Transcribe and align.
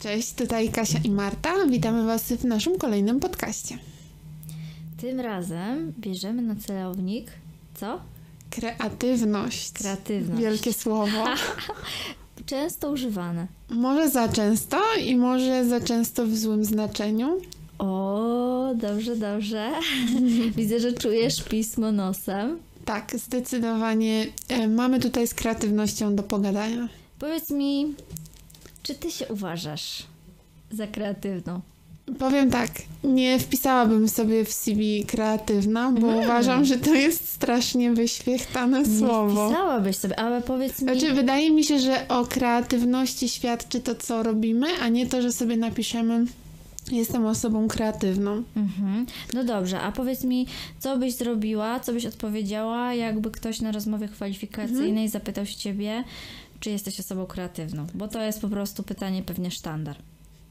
Cześć, 0.00 0.32
tutaj 0.32 0.68
Kasia 0.68 0.98
i 1.04 1.10
Marta. 1.10 1.66
Witamy 1.66 2.06
Was 2.06 2.22
w 2.32 2.44
naszym 2.44 2.78
kolejnym 2.78 3.20
podcaście. 3.20 3.78
Tym 5.00 5.20
razem 5.20 5.92
bierzemy 6.00 6.42
na 6.42 6.54
celownik 6.56 7.30
co? 7.74 8.00
Kreatywność. 8.50 9.72
Kreatywność. 9.72 10.42
Wielkie 10.42 10.72
słowo. 10.72 11.24
Często 12.46 12.90
używane. 12.90 13.46
Może 13.70 14.10
za 14.10 14.28
często 14.28 14.80
i 15.04 15.16
może 15.16 15.64
za 15.64 15.80
często 15.80 16.26
w 16.26 16.36
złym 16.36 16.64
znaczeniu. 16.64 17.40
O, 17.78 18.72
dobrze, 18.74 19.16
dobrze. 19.16 19.70
Widzę, 20.56 20.80
że 20.80 20.92
czujesz 20.92 21.42
pismo 21.42 21.92
nosem. 21.92 22.58
Tak, 22.84 23.12
zdecydowanie 23.16 24.26
e, 24.48 24.68
mamy 24.68 25.00
tutaj 25.00 25.26
z 25.26 25.34
kreatywnością 25.34 26.16
do 26.16 26.22
pogadania. 26.22 26.88
Powiedz 27.18 27.50
mi, 27.50 27.94
czy 28.88 28.94
ty 28.94 29.10
się 29.10 29.26
uważasz 29.28 30.02
za 30.70 30.86
kreatywną? 30.86 31.60
Powiem 32.18 32.50
tak, 32.50 32.70
nie 33.04 33.38
wpisałabym 33.38 34.08
sobie 34.08 34.44
w 34.44 34.52
CV 34.52 35.04
kreatywna, 35.04 35.92
bo 35.92 36.06
Mm. 36.12 36.24
uważam, 36.24 36.64
że 36.64 36.78
to 36.78 36.94
jest 36.94 37.28
strasznie 37.28 37.92
wyświechtane 37.92 38.82
Nie 38.82 38.98
słowo. 38.98 39.46
wpisałabyś 39.48 39.96
sobie, 39.96 40.18
ale 40.18 40.42
powiedz 40.42 40.82
mi... 40.82 40.88
Znaczy, 40.98 41.14
wydaje 41.14 41.50
mi 41.50 41.64
się, 41.64 41.78
że 41.78 42.08
o 42.08 42.26
kreatywności 42.26 43.28
świadczy 43.28 43.80
to, 43.80 43.94
co 43.94 44.22
robimy, 44.22 44.66
a 44.82 44.88
nie 44.88 45.06
to, 45.06 45.22
że 45.22 45.32
sobie 45.32 45.56
napiszemy 45.56 46.24
jestem 46.92 47.26
osobą 47.26 47.68
kreatywną. 47.68 48.42
Mhm. 48.56 49.06
No 49.34 49.44
dobrze, 49.44 49.80
a 49.80 49.92
powiedz 49.92 50.24
mi, 50.24 50.46
co 50.78 50.96
byś 50.98 51.14
zrobiła, 51.14 51.80
co 51.80 51.92
byś 51.92 52.06
odpowiedziała, 52.06 52.94
jakby 52.94 53.30
ktoś 53.30 53.60
na 53.60 53.72
rozmowie 53.72 54.08
kwalifikacyjnej 54.08 54.88
Mhm. 54.88 55.08
zapytał 55.08 55.46
się 55.46 55.56
ciebie, 55.56 56.04
czy 56.60 56.70
jesteś 56.70 57.00
osobą 57.00 57.26
kreatywną? 57.26 57.86
Bo 57.94 58.08
to 58.08 58.22
jest 58.22 58.40
po 58.40 58.48
prostu 58.48 58.82
pytanie 58.82 59.22
pewnie 59.22 59.50
sztandar. 59.50 59.96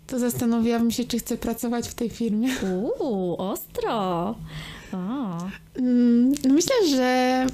To 0.08 0.20
zastanowiłabym 0.20 0.92
się, 0.92 1.04
czy 1.04 1.20
chcę 1.20 1.38
pracować 1.38 1.88
w 1.88 1.94
tej 1.94 2.10
firmie. 2.10 2.50
Uuu, 3.00 3.36
ostro. 3.38 4.36
O. 4.94 5.38
Mm, 5.76 6.32
no 6.44 6.54
Myślę, 6.54 6.76
że 6.90 7.46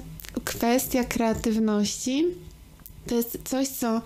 kwestia 0.43 1.03
kreatywności 1.03 2.25
to 3.07 3.15
jest 3.15 3.37
coś, 3.43 3.67
co 3.67 4.01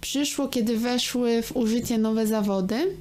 przyszło, 0.00 0.48
kiedy 0.48 0.78
weszły 0.78 1.42
w 1.42 1.56
użycie 1.56 1.98
nowe 1.98 2.26
zawody. 2.26 2.96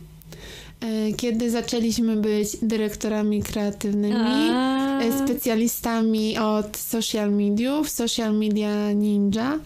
E, 0.82 1.14
Kiedy 1.14 1.52
zaczęliśmy 1.52 2.16
być 2.16 2.58
dyrektorami 2.62 3.44
kreatywnymi, 3.44 4.16
A. 4.50 5.00
e, 5.00 5.26
specjalistami 5.26 6.38
od 6.38 6.78
social 6.78 7.32
mediów, 7.32 7.90
social 7.90 8.34
media 8.34 8.92
ninja. 8.92 9.60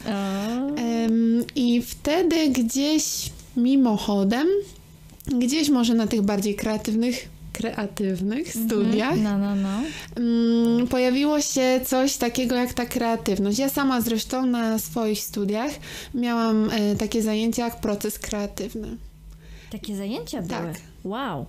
I 1.55 1.81
wtedy 1.81 2.49
gdzieś 2.49 3.29
mimochodem, 3.57 4.47
gdzieś 5.27 5.69
może 5.69 5.93
na 5.93 6.07
tych 6.07 6.21
bardziej 6.21 6.55
kreatywnych, 6.55 7.29
kreatywnych 7.53 8.53
studiach, 8.53 9.15
No, 9.23 9.37
no, 9.37 9.55
no. 9.55 9.69
mm, 10.15 10.87
pojawiło 10.87 11.41
się 11.41 11.81
coś 11.85 12.17
takiego 12.17 12.55
jak 12.55 12.73
ta 12.73 12.85
kreatywność. 12.85 13.59
Ja 13.59 13.69
sama 13.69 14.01
zresztą 14.01 14.45
na 14.45 14.79
swoich 14.79 15.19
studiach 15.19 15.71
miałam 16.15 16.69
e, 16.71 16.95
takie 16.95 17.21
zajęcia 17.21 17.65
jak 17.65 17.79
proces 17.81 18.19
kreatywny. 18.19 18.97
Takie 19.73 19.95
zajęcia 19.95 20.41
były. 20.41 20.49
Tak. 20.49 20.81
Wow. 21.03 21.45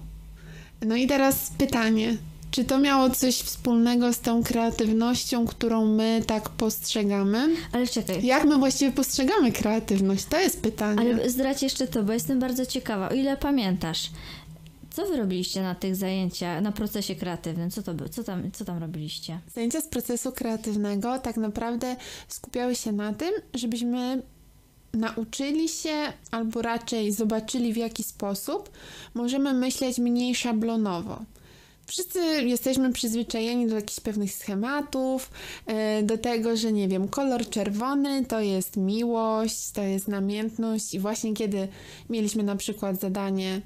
No 0.87 0.97
i 0.97 1.07
teraz 1.07 1.53
pytanie. 1.59 2.17
Czy 2.51 2.65
to 2.65 2.79
miało 2.79 3.11
coś 3.11 3.37
wspólnego 3.37 4.13
z 4.13 4.21
tą 4.21 4.43
kreatywnością, 4.43 5.47
którą 5.47 5.87
my 5.87 6.23
tak 6.27 6.49
postrzegamy? 6.49 7.49
Ale 7.73 7.87
czekaj. 7.87 8.27
Jak 8.27 8.45
my 8.45 8.59
właściwie 8.59 8.93
postrzegamy 8.93 9.53
kreatywność? 9.53 10.25
To 10.25 10.41
jest 10.41 10.63
pytanie. 10.63 11.01
Ale 11.01 11.31
zdradź 11.31 11.63
jeszcze 11.63 11.87
to, 11.87 12.03
bo 12.03 12.13
jestem 12.13 12.41
bardzo 12.41 12.67
ciekawa. 12.67 13.09
O 13.09 13.15
ile 13.15 13.37
pamiętasz, 13.37 14.11
co 14.91 15.07
wy 15.07 15.17
robiliście 15.17 15.63
na 15.63 15.75
tych 15.75 15.97
zajęciach, 15.97 16.63
na 16.63 16.73
procesie 16.73 17.15
kreatywnym? 17.15 17.71
Co 17.71 17.83
to 17.83 17.95
było? 17.95 18.09
Co 18.09 18.25
tam, 18.25 18.53
co 18.53 18.65
tam 18.65 18.79
robiliście? 18.79 19.39
Zajęcia 19.55 19.81
z 19.81 19.87
procesu 19.87 20.33
kreatywnego 20.33 21.19
tak 21.19 21.37
naprawdę 21.37 21.97
skupiały 22.29 22.75
się 22.75 22.93
na 22.93 23.13
tym, 23.13 23.31
żebyśmy 23.55 24.23
nauczyli 24.95 25.69
się, 25.69 26.13
albo 26.31 26.63
raczej 26.63 27.13
zobaczyli, 27.13 27.73
w 27.73 27.77
jaki 27.77 28.03
sposób 28.03 28.71
możemy 29.15 29.53
myśleć 29.53 29.99
mniej 29.99 30.35
szablonowo. 30.35 31.19
Wszyscy 31.87 32.19
jesteśmy 32.43 32.93
przyzwyczajeni 32.93 33.67
do 33.67 33.75
jakichś 33.75 34.01
pewnych 34.01 34.33
schematów, 34.33 35.31
e, 35.67 36.03
do 36.03 36.19
tego, 36.19 36.57
że 36.57 36.73
nie 36.73 36.89
wiem, 36.89 37.09
kolor 37.09 37.49
czerwony 37.49 38.25
to 38.25 38.41
jest 38.41 38.77
miłość, 38.77 39.71
to 39.71 39.83
jest 39.83 40.09
namiętność, 40.09 40.95
i 40.95 40.99
właśnie 40.99 41.35
kiedy 41.35 41.69
mieliśmy 42.11 42.43
na 42.43 42.57
przykład 42.57 43.01
zadanie 43.01 43.61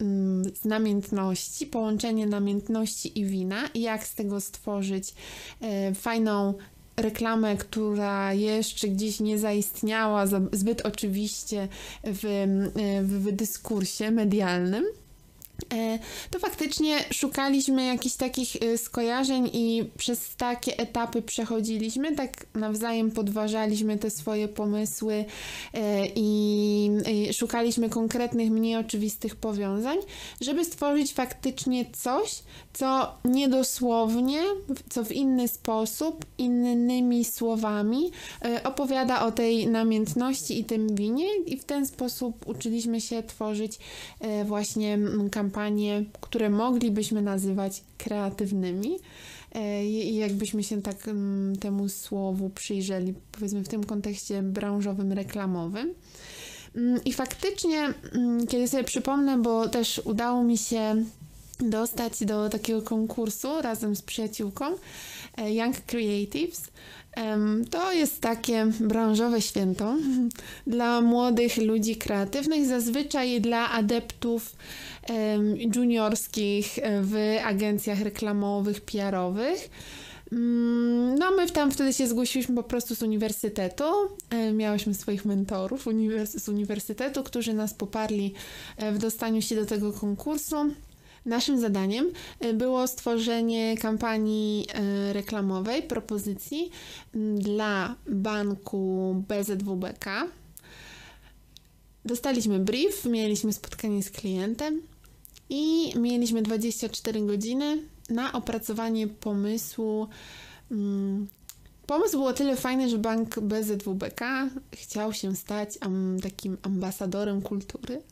mm, 0.00 0.44
z 0.54 0.64
namiętności, 0.64 1.66
połączenie 1.66 2.26
namiętności 2.26 3.20
i 3.20 3.24
wina 3.24 3.66
i 3.74 3.80
jak 3.80 4.06
z 4.06 4.14
tego 4.14 4.40
stworzyć 4.40 5.14
e, 5.60 5.94
fajną 5.94 6.54
reklamę, 6.96 7.56
która 7.56 8.32
jeszcze 8.32 8.88
gdzieś 8.88 9.20
nie 9.20 9.38
zaistniała 9.38 10.26
za, 10.26 10.40
zbyt 10.52 10.80
oczywiście 10.86 11.68
w, 12.04 12.46
w 13.02 13.32
dyskursie 13.32 14.10
medialnym. 14.10 14.84
E, 15.74 15.98
To 16.30 16.38
faktycznie 16.38 16.98
szukaliśmy 17.12 17.86
jakichś 17.86 18.16
takich 18.16 18.56
e, 18.56 18.78
skojarzeń 18.78 19.50
i 19.52 19.90
przez 19.98 20.36
takie 20.36 20.78
etapy 20.78 21.22
przechodziliśmy, 21.22 22.16
tak 22.16 22.46
nawzajem 22.54 23.10
podważaliśmy 23.10 23.98
te 23.98 24.10
swoje 24.10 24.48
pomysły 24.48 25.24
e, 25.74 26.06
i 26.14 26.90
szukaliśmy 27.32 27.88
konkretnych, 27.88 28.50
mniej 28.50 28.76
oczywistych 28.76 29.36
powiązań, 29.36 29.98
żeby 30.40 30.64
stworzyć 30.64 31.12
faktycznie 31.12 31.84
coś, 31.92 32.42
co 32.72 33.14
niedosłownie, 33.24 34.42
co 34.90 35.04
w 35.04 35.12
inny 35.12 35.48
sposób, 35.48 36.24
innymi 36.38 37.24
słowami 37.24 38.10
opowiada 38.64 39.26
o 39.26 39.32
tej 39.32 39.66
namiętności 39.66 40.60
i 40.60 40.64
tym 40.64 40.94
winie. 40.94 41.26
I 41.46 41.56
w 41.58 41.64
ten 41.64 41.86
sposób 41.86 42.48
uczyliśmy 42.48 43.00
się 43.00 43.22
tworzyć 43.22 43.78
właśnie 44.44 44.94
mm, 44.94 45.30
kampanie, 45.46 46.04
które 46.20 46.50
moglibyśmy 46.50 47.22
nazywać 47.22 47.82
kreatywnymi. 47.98 48.98
E, 49.54 49.86
I 49.86 50.16
jakbyśmy 50.16 50.62
się 50.62 50.82
tak 50.82 51.08
mm, 51.08 51.56
temu 51.56 51.88
słowu 51.88 52.50
przyjrzeli, 52.50 53.14
powiedzmy 53.32 53.64
w 53.64 53.68
tym 53.68 53.84
kontekście 53.84 54.42
branżowym, 54.42 55.12
reklamowym. 55.12 55.94
Mm, 56.76 57.04
I 57.04 57.12
faktycznie, 57.12 57.94
mm, 58.14 58.46
kiedy 58.46 58.68
sobie 58.68 58.84
przypomnę, 58.84 59.38
bo 59.38 59.68
też 59.68 60.00
udało 60.04 60.44
mi 60.44 60.58
się 60.58 61.04
dostać 61.60 62.24
do 62.24 62.48
takiego 62.48 62.82
konkursu 62.82 63.62
razem 63.62 63.96
z 63.96 64.02
przyjaciółką 64.02 64.64
e, 65.36 65.54
Young 65.54 65.80
Creatives. 65.80 66.70
To 67.70 67.92
jest 67.92 68.20
takie 68.20 68.66
branżowe 68.80 69.42
święto 69.42 69.96
dla 70.66 71.00
młodych 71.00 71.56
ludzi 71.56 71.96
kreatywnych, 71.96 72.66
zazwyczaj 72.66 73.40
dla 73.40 73.70
adeptów 73.70 74.56
juniorskich 75.76 76.78
e, 76.78 77.02
w 77.02 77.16
agencjach 77.44 78.00
reklamowych, 78.00 78.80
PR-owych. 78.80 79.70
Mm, 80.32 81.14
No, 81.18 81.30
my 81.30 81.50
tam 81.50 81.70
wtedy 81.70 81.92
się 81.92 82.08
zgłosiliśmy 82.08 82.54
po 82.54 82.62
prostu 82.62 82.94
z 82.94 83.02
uniwersytetu. 83.02 83.84
E, 84.30 84.52
Miałyśmy 84.52 84.94
swoich 84.94 85.24
mentorów 85.24 85.86
z 86.24 86.48
uniwersytetu, 86.48 87.22
którzy 87.22 87.54
nas 87.54 87.74
poparli 87.74 88.34
w 88.92 88.98
dostaniu 88.98 89.42
się 89.42 89.54
do 89.54 89.66
tego 89.66 89.92
konkursu. 89.92 90.56
Naszym 91.26 91.60
zadaniem 91.60 92.12
e, 92.40 92.52
było 92.52 92.86
stworzenie 92.86 93.76
kampanii 93.76 94.66
e, 94.72 95.12
reklamowej, 95.12 95.82
propozycji 95.82 96.70
m, 97.14 97.38
dla 97.38 97.94
banku 98.08 99.14
BZWBK. 99.28 100.28
Dostaliśmy 102.04 102.58
brief, 102.58 103.04
mieliśmy 103.04 103.52
spotkanie 103.52 104.02
z 104.02 104.10
klientem 104.10 104.82
i 105.50 105.92
mieliśmy 105.98 106.42
24 106.42 107.20
godziny 107.26 107.82
na 108.10 108.32
opracowanie 108.32 109.06
pomysłu. 109.06 110.08
Mm, 110.70 111.26
Pomysł 111.86 112.18
był 112.18 112.26
o 112.26 112.32
tyle 112.32 112.56
fajny, 112.56 112.88
że 112.88 112.98
bank 112.98 113.40
BZWBK 113.40 114.20
chciał 114.72 115.12
się 115.12 115.36
stać 115.36 115.78
takim 116.22 116.58
ambasadorem 116.62 117.42
kultury. 117.42 118.02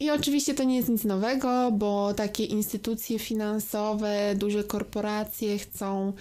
I 0.00 0.10
oczywiście 0.10 0.54
to 0.54 0.64
nie 0.64 0.76
jest 0.76 0.88
nic 0.88 1.04
nowego, 1.04 1.72
bo 1.72 2.14
takie 2.14 2.44
instytucje 2.44 3.18
finansowe, 3.18 4.34
duże 4.34 4.64
korporacje 4.64 5.58
chcą 5.58 6.12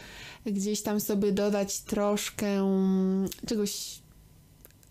gdzieś 0.45 0.81
tam 0.81 0.99
sobie 0.99 1.31
dodać 1.31 1.81
troszkę 1.81 2.47
mm, 2.47 3.29
czegoś 3.47 3.99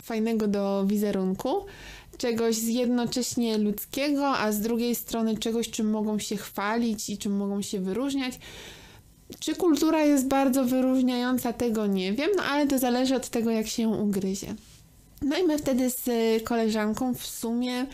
fajnego 0.02 0.48
do 0.48 0.84
wizerunku, 0.86 1.64
czegoś 2.18 2.62
jednocześnie 2.62 3.58
ludzkiego, 3.58 4.28
a 4.28 4.52
z 4.52 4.60
drugiej 4.60 4.94
strony 4.94 5.38
czegoś, 5.38 5.70
czym 5.70 5.90
mogą 5.90 6.18
się 6.18 6.36
chwalić 6.36 7.10
i 7.10 7.18
czym 7.18 7.36
mogą 7.36 7.62
się 7.62 7.80
wyróżniać. 7.80 8.38
Czy 9.40 9.54
kultura 9.54 10.04
jest 10.04 10.28
bardzo 10.28 10.64
wyróżniająca, 10.64 11.52
tego 11.52 11.86
nie 11.86 12.12
wiem, 12.12 12.30
no 12.36 12.42
ale 12.42 12.66
to 12.66 12.78
zależy 12.78 13.14
od 13.14 13.28
tego, 13.28 13.50
jak 13.50 13.66
się 13.66 13.88
ugryzie. 13.88 14.54
No 15.22 15.38
i 15.38 15.42
my 15.42 15.58
wtedy 15.58 15.90
z 15.90 16.04
koleżanką 16.44 17.14
w 17.14 17.26
sumie 17.26 17.86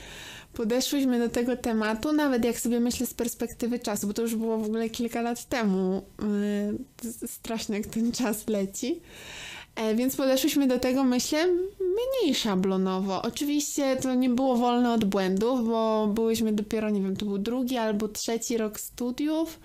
podeszłyśmy 0.52 1.18
do 1.18 1.28
tego 1.28 1.56
tematu, 1.56 2.12
nawet 2.12 2.44
jak 2.44 2.60
sobie 2.60 2.80
myślę 2.80 3.06
z 3.06 3.14
perspektywy 3.14 3.78
czasu, 3.78 4.06
bo 4.06 4.12
to 4.12 4.22
już 4.22 4.34
było 4.34 4.58
w 4.58 4.64
ogóle 4.64 4.90
kilka 4.90 5.22
lat 5.22 5.44
temu. 5.44 6.02
Yy, 7.02 7.28
strasznie 7.28 7.76
jak 7.76 7.86
ten 7.86 8.12
czas 8.12 8.48
leci. 8.48 9.00
E, 9.78 9.94
więc 9.94 10.16
podeszłyśmy 10.16 10.66
do 10.66 10.78
tego, 10.78 11.04
myślę, 11.04 11.46
mniej 11.80 12.34
szablonowo. 12.34 13.22
Oczywiście 13.22 13.96
to 13.96 14.14
nie 14.14 14.30
było 14.30 14.56
wolne 14.56 14.92
od 14.92 15.04
błędów, 15.04 15.68
bo 15.68 16.06
byłyśmy 16.14 16.52
dopiero, 16.52 16.90
nie 16.90 17.02
wiem, 17.02 17.16
to 17.16 17.26
był 17.26 17.38
drugi 17.38 17.76
albo 17.76 18.08
trzeci 18.08 18.56
rok 18.56 18.80
studiów, 18.80 19.60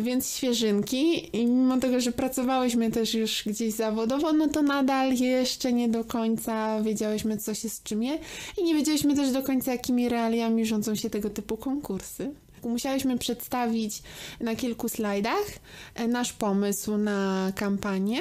więc 0.00 0.30
świeżynki. 0.30 1.30
I 1.36 1.46
mimo 1.46 1.78
tego, 1.78 2.00
że 2.00 2.12
pracowałyśmy 2.12 2.90
też 2.90 3.14
już 3.14 3.42
gdzieś 3.46 3.74
zawodowo, 3.74 4.32
no 4.32 4.48
to 4.48 4.62
nadal 4.62 5.14
jeszcze 5.14 5.72
nie 5.72 5.88
do 5.88 6.04
końca 6.04 6.82
wiedziałyśmy, 6.82 7.38
co 7.38 7.54
się 7.54 7.68
z 7.68 7.82
czym 7.82 8.02
je. 8.02 8.18
I 8.58 8.64
nie 8.64 8.74
wiedziałyśmy 8.74 9.16
też 9.16 9.30
do 9.30 9.42
końca, 9.42 9.72
jakimi 9.72 10.08
realiami 10.08 10.66
rządzą 10.66 10.94
się 10.94 11.10
tego 11.10 11.30
typu 11.30 11.56
konkursy. 11.56 12.30
Musiałyśmy 12.64 13.18
przedstawić 13.18 14.02
na 14.40 14.56
kilku 14.56 14.88
slajdach 14.88 15.46
e, 15.94 16.08
nasz 16.08 16.32
pomysł 16.32 16.96
na 16.96 17.52
kampanię 17.54 18.18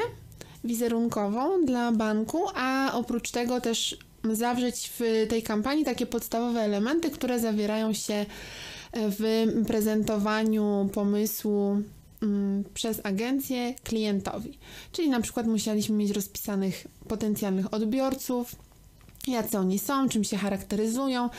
wizerunkową 0.63 1.65
dla 1.65 1.91
banku, 1.91 2.43
a 2.55 2.91
oprócz 2.93 3.31
tego 3.31 3.61
też 3.61 3.97
zawrzeć 4.23 4.91
w 4.99 5.25
tej 5.29 5.43
kampanii 5.43 5.85
takie 5.85 6.05
podstawowe 6.05 6.61
elementy, 6.61 7.09
które 7.09 7.39
zawierają 7.39 7.93
się 7.93 8.25
w 8.93 9.45
prezentowaniu 9.67 10.89
pomysłu 10.93 11.81
mm, 12.21 12.63
przez 12.73 13.01
agencję 13.03 13.73
klientowi. 13.83 14.59
Czyli 14.91 15.09
na 15.09 15.21
przykład 15.21 15.47
musieliśmy 15.47 15.95
mieć 15.95 16.11
rozpisanych 16.11 16.87
potencjalnych 17.07 17.73
odbiorców, 17.73 18.55
jacy 19.27 19.57
oni 19.57 19.79
są, 19.79 20.09
czym 20.09 20.23
się 20.23 20.37
charakteryzują, 20.37 21.29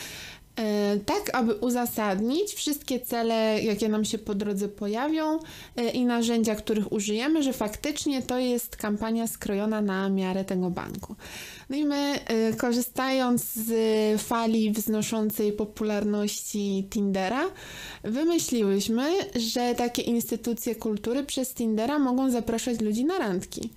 tak 1.07 1.31
aby 1.33 1.55
uzasadnić 1.55 2.55
wszystkie 2.55 3.01
cele, 3.01 3.63
jakie 3.63 3.89
nam 3.89 4.05
się 4.05 4.19
po 4.19 4.35
drodze 4.35 4.69
pojawią 4.69 5.39
e, 5.77 5.91
i 5.91 6.05
narzędzia, 6.05 6.55
których 6.55 6.93
użyjemy, 6.93 7.43
że 7.43 7.53
faktycznie 7.53 8.23
to 8.23 8.39
jest 8.39 8.77
kampania 8.77 9.27
skrojona 9.27 9.81
na 9.81 10.09
miarę 10.09 10.45
tego 10.45 10.71
banku. 10.71 11.15
No 11.71 11.77
i 11.77 11.85
my, 11.85 12.21
e, 12.27 12.53
korzystając 12.53 13.53
z 13.53 14.23
fali 14.23 14.73
wznoszącej 14.73 15.53
popularności 15.53 16.87
Tindera, 16.91 17.51
wymyśliłyśmy, 18.05 19.13
że 19.37 19.75
takie 19.75 20.03
instytucje 20.03 20.75
kultury 20.75 21.25
przez 21.25 21.55
Tindera 21.55 21.99
mogą 21.99 22.31
zapraszać 22.31 22.81
ludzi 22.81 23.05
na 23.05 23.19
randki. 23.19 23.71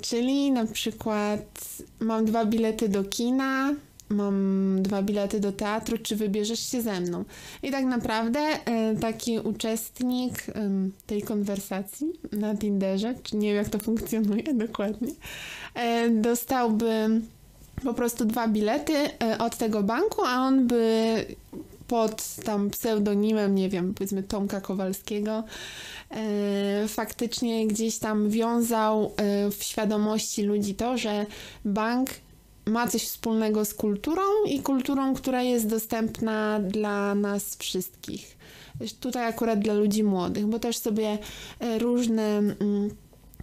Czyli 0.00 0.52
na 0.52 0.66
przykład 0.66 1.60
mam 2.00 2.24
dwa 2.24 2.44
bilety 2.44 2.88
do 2.88 3.04
kina, 3.04 3.74
mam 4.08 4.82
dwa 4.82 5.02
bilety 5.02 5.40
do 5.40 5.52
teatru, 5.52 5.98
czy 5.98 6.16
wybierzesz 6.16 6.70
się 6.70 6.82
ze 6.82 7.00
mną? 7.00 7.24
I 7.62 7.70
tak 7.70 7.84
naprawdę 7.84 8.40
e, 8.40 8.96
taki 8.96 9.38
uczestnik 9.38 10.46
tej 11.06 11.22
konwersacji 11.22 12.06
na 12.32 12.56
Tinderze, 12.56 13.14
czy 13.22 13.36
nie 13.36 13.48
wiem 13.48 13.56
jak 13.56 13.68
to 13.68 13.78
funkcjonuje 13.78 14.54
dokładnie, 14.54 15.12
e, 15.74 16.10
dostałby 16.10 17.20
po 17.84 17.94
prostu 17.94 18.24
dwa 18.24 18.48
bilety 18.48 18.94
e, 18.94 19.38
od 19.38 19.56
tego 19.56 19.82
banku, 19.82 20.22
a 20.24 20.46
on 20.46 20.66
by 20.66 21.24
pod 21.88 22.34
tam 22.44 22.70
pseudonimem, 22.70 23.54
nie 23.54 23.68
wiem, 23.68 23.94
powiedzmy 23.94 24.22
Tomka 24.22 24.60
Kowalskiego, 24.60 25.44
faktycznie 26.88 27.66
gdzieś 27.66 27.98
tam 27.98 28.30
wiązał 28.30 29.12
w 29.58 29.64
świadomości 29.64 30.42
ludzi 30.42 30.74
to, 30.74 30.98
że 30.98 31.26
bank 31.64 32.10
ma 32.68 32.88
coś 32.88 33.02
wspólnego 33.02 33.64
z 33.64 33.74
kulturą 33.74 34.22
i 34.46 34.62
kulturą, 34.62 35.14
która 35.14 35.42
jest 35.42 35.66
dostępna 35.66 36.60
dla 36.60 37.14
nas 37.14 37.56
wszystkich. 37.56 38.38
Tutaj 39.00 39.26
akurat 39.26 39.58
dla 39.58 39.74
ludzi 39.74 40.04
młodych, 40.04 40.46
bo 40.46 40.58
też 40.58 40.76
sobie 40.76 41.18
e, 41.60 41.78
różne 41.78 42.38
mm, 42.38 42.90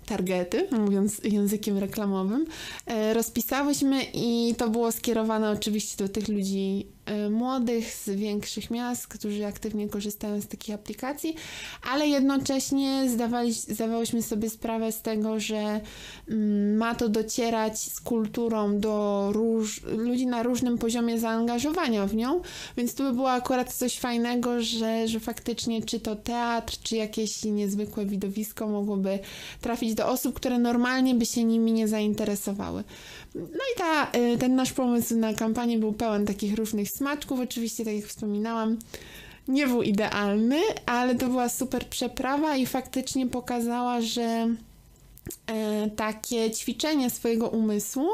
targety, 0.06 0.68
mówiąc 0.72 1.22
językiem 1.24 1.78
reklamowym, 1.78 2.46
e, 2.86 3.14
rozpisałyśmy 3.14 4.02
i 4.14 4.56
to 4.58 4.70
było 4.70 4.92
skierowane 4.92 5.52
oczywiście 5.52 6.04
do 6.04 6.10
tych 6.10 6.28
ludzi 6.28 6.88
młodych 7.30 7.94
z 7.94 8.10
większych 8.10 8.72
miast, 8.72 9.08
którzy 9.08 9.46
aktywnie 9.46 9.90
korzystają 9.90 10.42
z 10.42 10.48
takich 10.48 10.76
aplikacji, 10.76 11.36
ale 11.92 12.08
jednocześnie 12.08 13.10
zdawali, 13.10 13.54
zdawałyśmy 13.54 14.22
sobie 14.22 14.50
sprawę 14.50 14.92
z 14.92 15.02
tego, 15.02 15.40
że 15.40 15.82
mm, 16.30 16.78
ma 16.78 16.96
to 16.96 17.10
docierać 17.10 17.80
z 17.80 18.02
kulturą 18.02 18.80
do 18.80 19.30
róż, 19.32 19.82
ludzi 19.84 20.28
na 20.28 20.44
różnym 20.44 20.78
poziomie 20.78 21.20
zaangażowania 21.20 22.08
w 22.08 22.16
nią, 22.16 22.42
więc 22.78 22.96
tu 22.96 23.04
by 23.04 23.14
było 23.14 23.32
akurat 23.32 23.74
coś 23.74 24.00
fajnego, 24.00 24.62
że, 24.62 25.08
że 25.08 25.20
faktycznie 25.20 25.82
czy 25.82 26.00
to 26.00 26.16
teatr, 26.16 26.78
czy 26.84 26.96
jakieś 26.96 27.44
niezwykłe 27.44 28.06
widowisko 28.06 28.68
mogłoby 28.68 29.20
trafić 29.62 29.94
do 29.94 30.08
osób, 30.08 30.36
które 30.36 30.60
normalnie 30.60 31.16
by 31.16 31.26
się 31.26 31.44
nimi 31.44 31.72
nie 31.72 31.88
zainteresowały. 31.88 32.84
No 33.36 33.42
i 33.42 33.78
ta, 33.78 34.12
y, 34.20 34.38
ten 34.38 34.56
nasz 34.56 34.74
pomysł 34.74 35.16
na 35.16 35.34
kampanię 35.34 35.78
był 35.78 35.94
pełen 35.94 36.26
takich 36.26 36.56
różnych 36.56 36.92
smaczków. 36.96 37.40
Oczywiście, 37.40 37.86
tak 37.86 37.94
jak 37.94 38.06
wspominałam, 38.06 38.78
nie 39.48 39.68
był 39.68 39.82
idealny, 39.82 40.60
ale 40.86 41.16
to 41.16 41.28
była 41.28 41.50
super 41.50 41.88
przeprawa 41.88 42.56
i 42.56 42.66
faktycznie 42.66 43.28
pokazała, 43.28 44.02
że 44.02 44.48
e, 45.48 45.90
takie 45.96 46.52
ćwiczenie 46.52 47.10
swojego 47.10 47.50
umysłu 47.50 48.08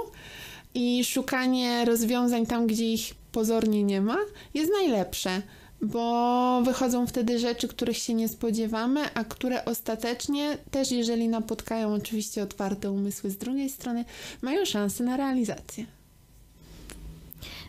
i 0.73 1.03
szukanie 1.03 1.85
rozwiązań 1.85 2.45
tam, 2.45 2.67
gdzie 2.67 2.93
ich 2.93 3.15
pozornie 3.31 3.83
nie 3.83 4.01
ma, 4.01 4.17
jest 4.53 4.71
najlepsze 4.71 5.41
bo 5.81 6.61
wychodzą 6.65 7.07
wtedy 7.07 7.39
rzeczy, 7.39 7.67
których 7.67 7.97
się 7.97 8.13
nie 8.13 8.29
spodziewamy, 8.29 9.13
a 9.13 9.23
które 9.23 9.65
ostatecznie 9.65 10.57
też, 10.71 10.91
jeżeli 10.91 11.27
napotkają 11.27 11.93
oczywiście 11.93 12.43
otwarte 12.43 12.91
umysły 12.91 13.29
z 13.29 13.37
drugiej 13.37 13.69
strony, 13.69 14.05
mają 14.41 14.65
szansę 14.65 15.03
na 15.03 15.17
realizację. 15.17 15.85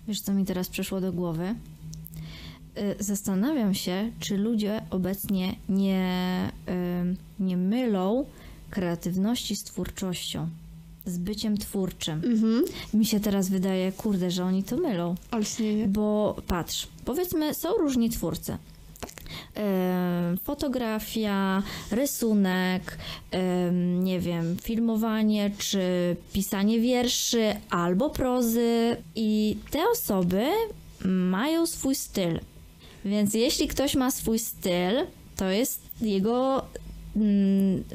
Wiesz, 0.08 0.20
co 0.20 0.32
mi 0.32 0.44
teraz 0.44 0.69
przyszło 0.69 1.00
do 1.00 1.12
głowy? 1.12 1.54
Y, 2.78 3.04
zastanawiam 3.04 3.75
się, 3.75 4.10
czy 4.20 4.37
ludzie 4.37 4.82
obecnie 4.90 5.56
nie, 5.69 6.50
nie 7.40 7.56
mylą 7.56 8.25
kreatywności 8.70 9.56
z 9.56 9.64
twórczością 9.64 10.49
z 11.06 11.19
byciem 11.19 11.58
twórczym. 11.58 12.22
Mhm. 12.25 12.64
Mi 12.94 13.06
się 13.06 13.20
teraz 13.20 13.49
wydaje, 13.49 13.93
kurde, 13.93 14.31
że 14.31 14.44
oni 14.44 14.62
to 14.62 14.76
mylą. 14.76 15.14
Olśnienie. 15.31 15.88
Bo 15.88 16.37
patrz, 16.46 16.88
powiedzmy, 17.05 17.55
są 17.55 17.69
różni 17.79 18.10
twórcy. 18.10 18.58
Fotografia, 20.44 21.62
rysunek, 21.91 22.98
nie 24.01 24.20
wiem, 24.20 24.56
filmowanie 24.62 25.51
czy 25.58 26.17
pisanie 26.32 26.81
wierszy 26.81 27.55
albo 27.70 28.10
prozy 28.10 28.96
i 29.15 29.56
te 29.70 29.79
osoby 29.93 30.46
mają 31.05 31.67
swój 31.67 31.94
styl. 31.94 32.41
Więc 33.05 33.34
jeśli 33.34 33.69
ktoś 33.69 33.94
ma 33.94 34.10
swój 34.10 34.39
styl, 34.39 35.06
to 35.36 35.51
jest 35.51 35.81
jego 36.01 36.65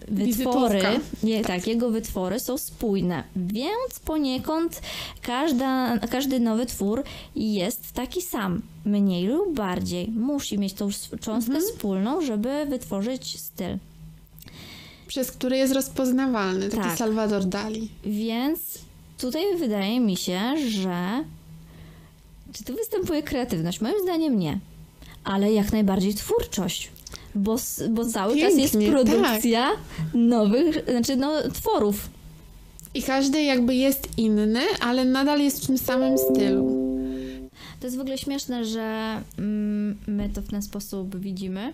wytwory, 0.08 0.82
nie, 1.24 1.42
tak, 1.42 1.68
jego 1.68 1.90
wytwory 1.90 2.40
są 2.40 2.58
spójne, 2.58 3.24
więc 3.36 4.00
poniekąd 4.06 4.82
każda, 5.22 5.98
każdy 5.98 6.40
nowy 6.40 6.66
twór 6.66 7.04
jest 7.36 7.92
taki 7.92 8.22
sam, 8.22 8.62
mniej 8.86 9.28
lub 9.28 9.56
bardziej. 9.56 10.08
Musi 10.08 10.60
mieć 10.60 10.74
tą 10.74 10.90
cząstkę 11.22 11.56
mhm. 11.56 11.62
wspólną, 11.62 12.22
żeby 12.22 12.66
wytworzyć 12.66 13.40
styl. 13.40 13.78
Przez 15.08 15.32
który 15.32 15.58
jest 15.58 15.74
rozpoznawalny, 15.74 16.70
taki 16.70 16.84
tak. 16.84 16.98
Salvador 16.98 17.46
Dali. 17.46 17.90
Więc 18.06 18.60
tutaj 19.18 19.58
wydaje 19.58 20.00
mi 20.00 20.18
się, 20.18 20.40
że 20.70 21.24
czy 22.54 22.64
tu 22.64 22.76
występuje 22.76 23.24
kreatywność? 23.24 23.82
Moim 23.82 24.04
zdaniem 24.04 24.40
nie, 24.40 24.60
ale 25.24 25.54
jak 25.54 25.72
najbardziej 25.72 26.14
twórczość 26.14 26.92
bo, 27.36 27.56
bo 27.90 28.06
cały 28.06 28.36
Pięknie, 28.36 28.64
czas 28.64 28.74
jest 28.74 28.92
produkcja 28.92 29.70
tak. 29.70 29.80
nowych, 30.14 30.86
znaczy 30.90 31.16
no, 31.16 31.34
tworów. 31.54 32.10
I 32.94 33.04
każdy 33.04 33.44
jakby 33.44 33.76
jest 33.76 34.08
inny, 34.18 34.62
ale 34.80 35.06
nadal 35.06 35.40
jest 35.40 35.64
w 35.64 35.68
tym 35.68 35.78
samym 35.78 36.18
stylu. 36.18 36.88
To 37.80 37.88
jest 37.88 37.98
w 37.98 38.00
ogóle 38.00 38.18
śmieszne, 38.18 38.66
że 38.66 39.18
mm, 39.38 39.98
my 40.08 40.30
to 40.30 40.42
w 40.42 40.48
ten 40.48 40.62
sposób 40.62 41.20
widzimy. 41.20 41.74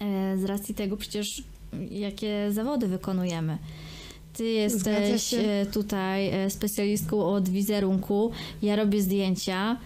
E, 0.00 0.38
z 0.38 0.44
racji 0.44 0.74
tego 0.74 0.96
przecież 0.96 1.42
jakie 1.90 2.52
zawody 2.52 2.88
wykonujemy. 2.88 3.58
Ty 4.32 4.44
jesteś 4.44 5.34
e, 5.34 5.66
tutaj 5.72 6.28
e, 6.28 6.50
specjalistką 6.50 7.26
od 7.26 7.48
wizerunku, 7.48 8.30
ja 8.62 8.76
robię 8.76 9.02
zdjęcia. 9.02 9.76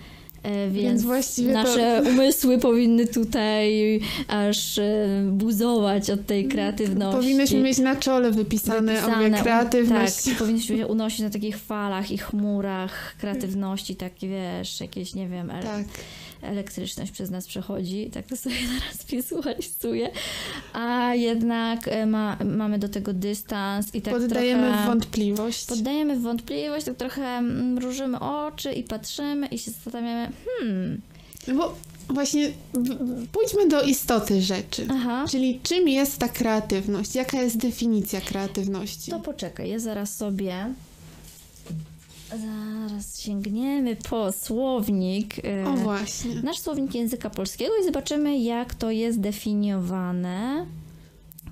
E, 0.42 0.70
Więc, 0.70 0.74
Więc 0.84 1.02
właściwie 1.02 1.52
to- 1.52 1.62
nasze 1.62 2.02
umysły 2.10 2.58
powinny 2.58 3.06
tutaj 3.06 4.00
aż 4.28 4.78
e, 4.78 5.06
buzować 5.32 6.10
od 6.10 6.26
tej 6.26 6.48
kreatywności. 6.48 7.16
Powinnyśmy 7.16 7.60
mieć 7.60 7.78
na 7.78 7.96
czole 7.96 8.30
wypisane, 8.30 8.92
Wypisane, 8.94 9.42
kreatywność. 9.42 10.24
Tak, 10.24 10.34
powinniśmy 10.34 10.76
się 10.76 10.86
unosić 10.86 11.20
na 11.20 11.30
takich 11.30 11.58
falach 11.58 12.10
i 12.10 12.18
chmurach 12.18 13.16
kreatywności, 13.20 13.96
takie 13.96 14.28
wiesz, 14.28 14.80
jakieś, 14.80 15.14
nie 15.14 15.28
wiem, 15.28 15.52
Tak. 15.62 15.84
Elektryczność 16.42 17.10
przez 17.12 17.30
nas 17.30 17.46
przechodzi, 17.46 18.10
tak 18.12 18.26
to 18.26 18.36
sobie 18.36 18.56
zaraz 18.80 19.04
wizualizuję, 19.08 20.10
a 20.72 21.14
jednak 21.14 21.88
e, 21.88 22.06
ma, 22.06 22.36
mamy 22.44 22.78
do 22.78 22.88
tego 22.88 23.12
dystans 23.12 23.94
i 23.94 24.02
tak 24.02 24.14
Poddajemy 24.14 24.68
trochę... 24.68 24.86
wątpliwość. 24.86 25.66
Poddajemy 25.66 26.16
wątpliwość, 26.20 26.86
tak 26.86 26.96
trochę 26.96 27.42
mrużymy 27.42 28.20
oczy 28.20 28.72
i 28.72 28.82
patrzymy 28.82 29.46
i 29.46 29.58
się 29.58 29.70
zastanawiamy, 29.70 30.32
hmm, 30.60 31.00
No 31.46 31.54
Bo 31.54 31.74
właśnie 32.14 32.50
pójdźmy 33.32 33.68
do 33.68 33.82
istoty 33.82 34.42
rzeczy. 34.42 34.86
aha, 34.90 35.24
Czyli 35.30 35.60
czym 35.62 35.88
jest 35.88 36.18
ta 36.18 36.28
kreatywność? 36.28 37.14
Jaka 37.14 37.42
jest 37.42 37.56
definicja 37.56 38.20
kreatywności? 38.20 39.10
to 39.10 39.20
poczekaj, 39.20 39.70
ja 39.70 39.78
zaraz 39.78 40.16
sobie... 40.16 40.74
Zaraz 42.28 43.20
sięgniemy 43.20 43.96
po 43.96 44.32
słownik. 44.32 45.34
e, 45.44 45.68
O 45.68 45.72
właśnie. 45.72 46.34
nasz 46.42 46.58
słownik 46.58 46.94
języka 46.94 47.30
polskiego 47.30 47.72
i 47.82 47.84
zobaczymy, 47.84 48.38
jak 48.38 48.74
to 48.74 48.90
jest 48.90 49.20
definiowane. 49.20 50.66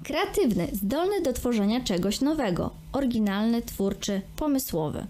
Kreatywny, 0.04 0.68
zdolny 0.72 1.20
do 1.22 1.32
tworzenia 1.32 1.80
czegoś 1.80 2.20
nowego, 2.20 2.70
oryginalny, 2.92 3.62
twórczy, 3.62 4.20
pomysłowy. 4.36 5.06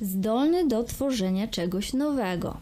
Zdolny 0.00 0.68
do 0.68 0.84
tworzenia 0.84 1.48
czegoś 1.48 1.92
nowego. 1.92 2.56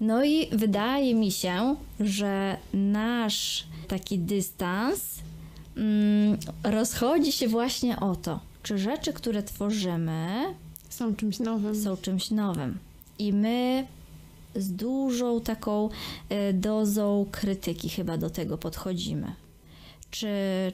No 0.00 0.24
i 0.24 0.48
wydaje 0.52 1.14
mi 1.14 1.32
się, 1.32 1.76
że 2.00 2.56
nasz 2.74 3.66
taki 3.88 4.18
dystans 4.18 5.00
mm, 5.76 6.38
rozchodzi 6.64 7.32
się 7.32 7.48
właśnie 7.48 8.00
o 8.00 8.16
to, 8.16 8.40
czy 8.62 8.78
rzeczy, 8.78 9.12
które 9.12 9.42
tworzymy, 9.42 10.54
Są 10.94 11.16
czymś 11.16 11.38
nowym. 11.38 11.82
są 11.82 11.96
czymś 11.96 12.30
nowym. 12.30 12.78
I 13.18 13.32
my 13.32 13.86
z 14.56 14.72
dużą 14.72 15.40
taką 15.40 15.88
e, 16.28 16.52
dozą 16.52 17.26
krytyki 17.32 17.88
chyba 17.88 18.16
do 18.18 18.30
tego 18.30 18.58
podchodzimy. 18.58 19.32
Czy, 20.10 20.28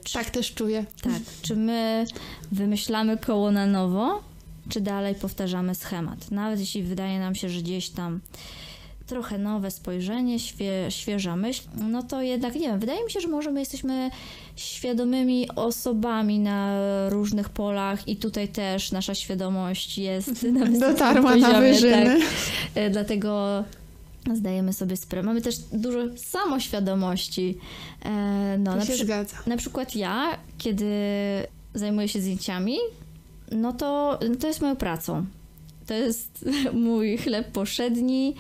czy, 0.04 0.12
Tak 0.14 0.30
też 0.30 0.54
czuję. 0.54 0.84
tak, 1.02 1.22
czy 1.42 1.56
my 1.56 2.04
wymyślamy 2.52 3.18
koło 3.18 3.50
na 3.50 3.66
nowo, 3.66 4.20
czy 4.68 4.80
dalej 4.80 5.14
powtarzamy 5.14 5.74
schemat? 5.74 6.30
Nawet 6.30 6.60
jeśli 6.60 6.82
wydaje 6.82 7.18
nam 7.18 7.34
się, 7.34 7.48
że 7.48 7.60
gdzieś 7.62 7.88
tam 7.90 8.20
trochę 9.10 9.38
nowe 9.38 9.70
spojrzenie, 9.70 10.38
świe, 10.38 10.86
świeża 10.88 11.36
myśl, 11.36 11.62
no 11.88 12.02
to 12.02 12.22
jednak 12.22 12.54
nie 12.54 12.60
wiem, 12.60 12.80
wydaje 12.80 13.04
mi 13.04 13.10
się, 13.10 13.20
że 13.20 13.28
może 13.28 13.50
my 13.50 13.60
jesteśmy 13.60 14.10
świadomymi 14.56 15.48
osobami 15.56 16.38
na 16.38 16.76
różnych 17.10 17.48
polach 17.48 18.08
i 18.08 18.16
tutaj 18.16 18.48
też 18.48 18.92
nasza 18.92 19.14
świadomość 19.14 19.98
jest 19.98 20.42
na 20.58 20.66
Dotarła 20.88 21.36
na 21.36 21.60
wyżyny. 21.60 22.04
Tak. 22.20 22.28
E, 22.74 22.90
Dlatego 22.90 23.64
zdajemy 24.34 24.72
sobie 24.72 24.96
sprawę. 24.96 25.26
Mamy 25.26 25.40
też 25.40 25.58
dużo 25.58 25.98
samoświadomości. 26.16 27.58
E, 28.04 28.58
No, 28.58 28.70
To 28.70 28.76
na, 28.76 28.84
przy, 28.84 29.06
na 29.46 29.56
przykład 29.56 29.96
ja, 29.96 30.38
kiedy 30.58 30.86
zajmuję 31.74 32.08
się 32.08 32.20
zdjęciami, 32.20 32.76
no 33.52 33.72
to, 33.72 34.18
to 34.40 34.46
jest 34.46 34.60
moją 34.60 34.76
pracą. 34.76 35.26
To 35.86 35.94
jest 35.94 36.48
mój 36.86 37.18
chleb 37.18 37.52
powszedni. 37.52 38.34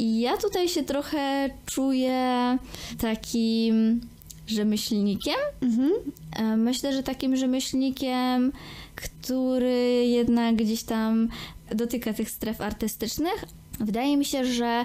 I 0.00 0.20
ja 0.20 0.36
tutaj 0.36 0.68
się 0.68 0.82
trochę 0.82 1.50
czuję 1.66 2.58
takim 3.00 4.00
rzemieślnikiem. 4.46 5.34
Mhm. 5.62 5.92
E, 6.36 6.56
Myślę, 6.56 6.92
że 6.92 7.02
takim 7.02 7.36
rzemieślnikiem, 7.36 8.52
który 8.94 10.06
jednak 10.06 10.56
gdzieś 10.56 10.82
tam 10.82 11.28
dotyka 11.74 12.12
tych 12.12 12.30
stref 12.30 12.60
artystycznych. 12.60 13.44
Wydaje 13.80 14.16
mi 14.16 14.24
się, 14.24 14.44
że 14.44 14.84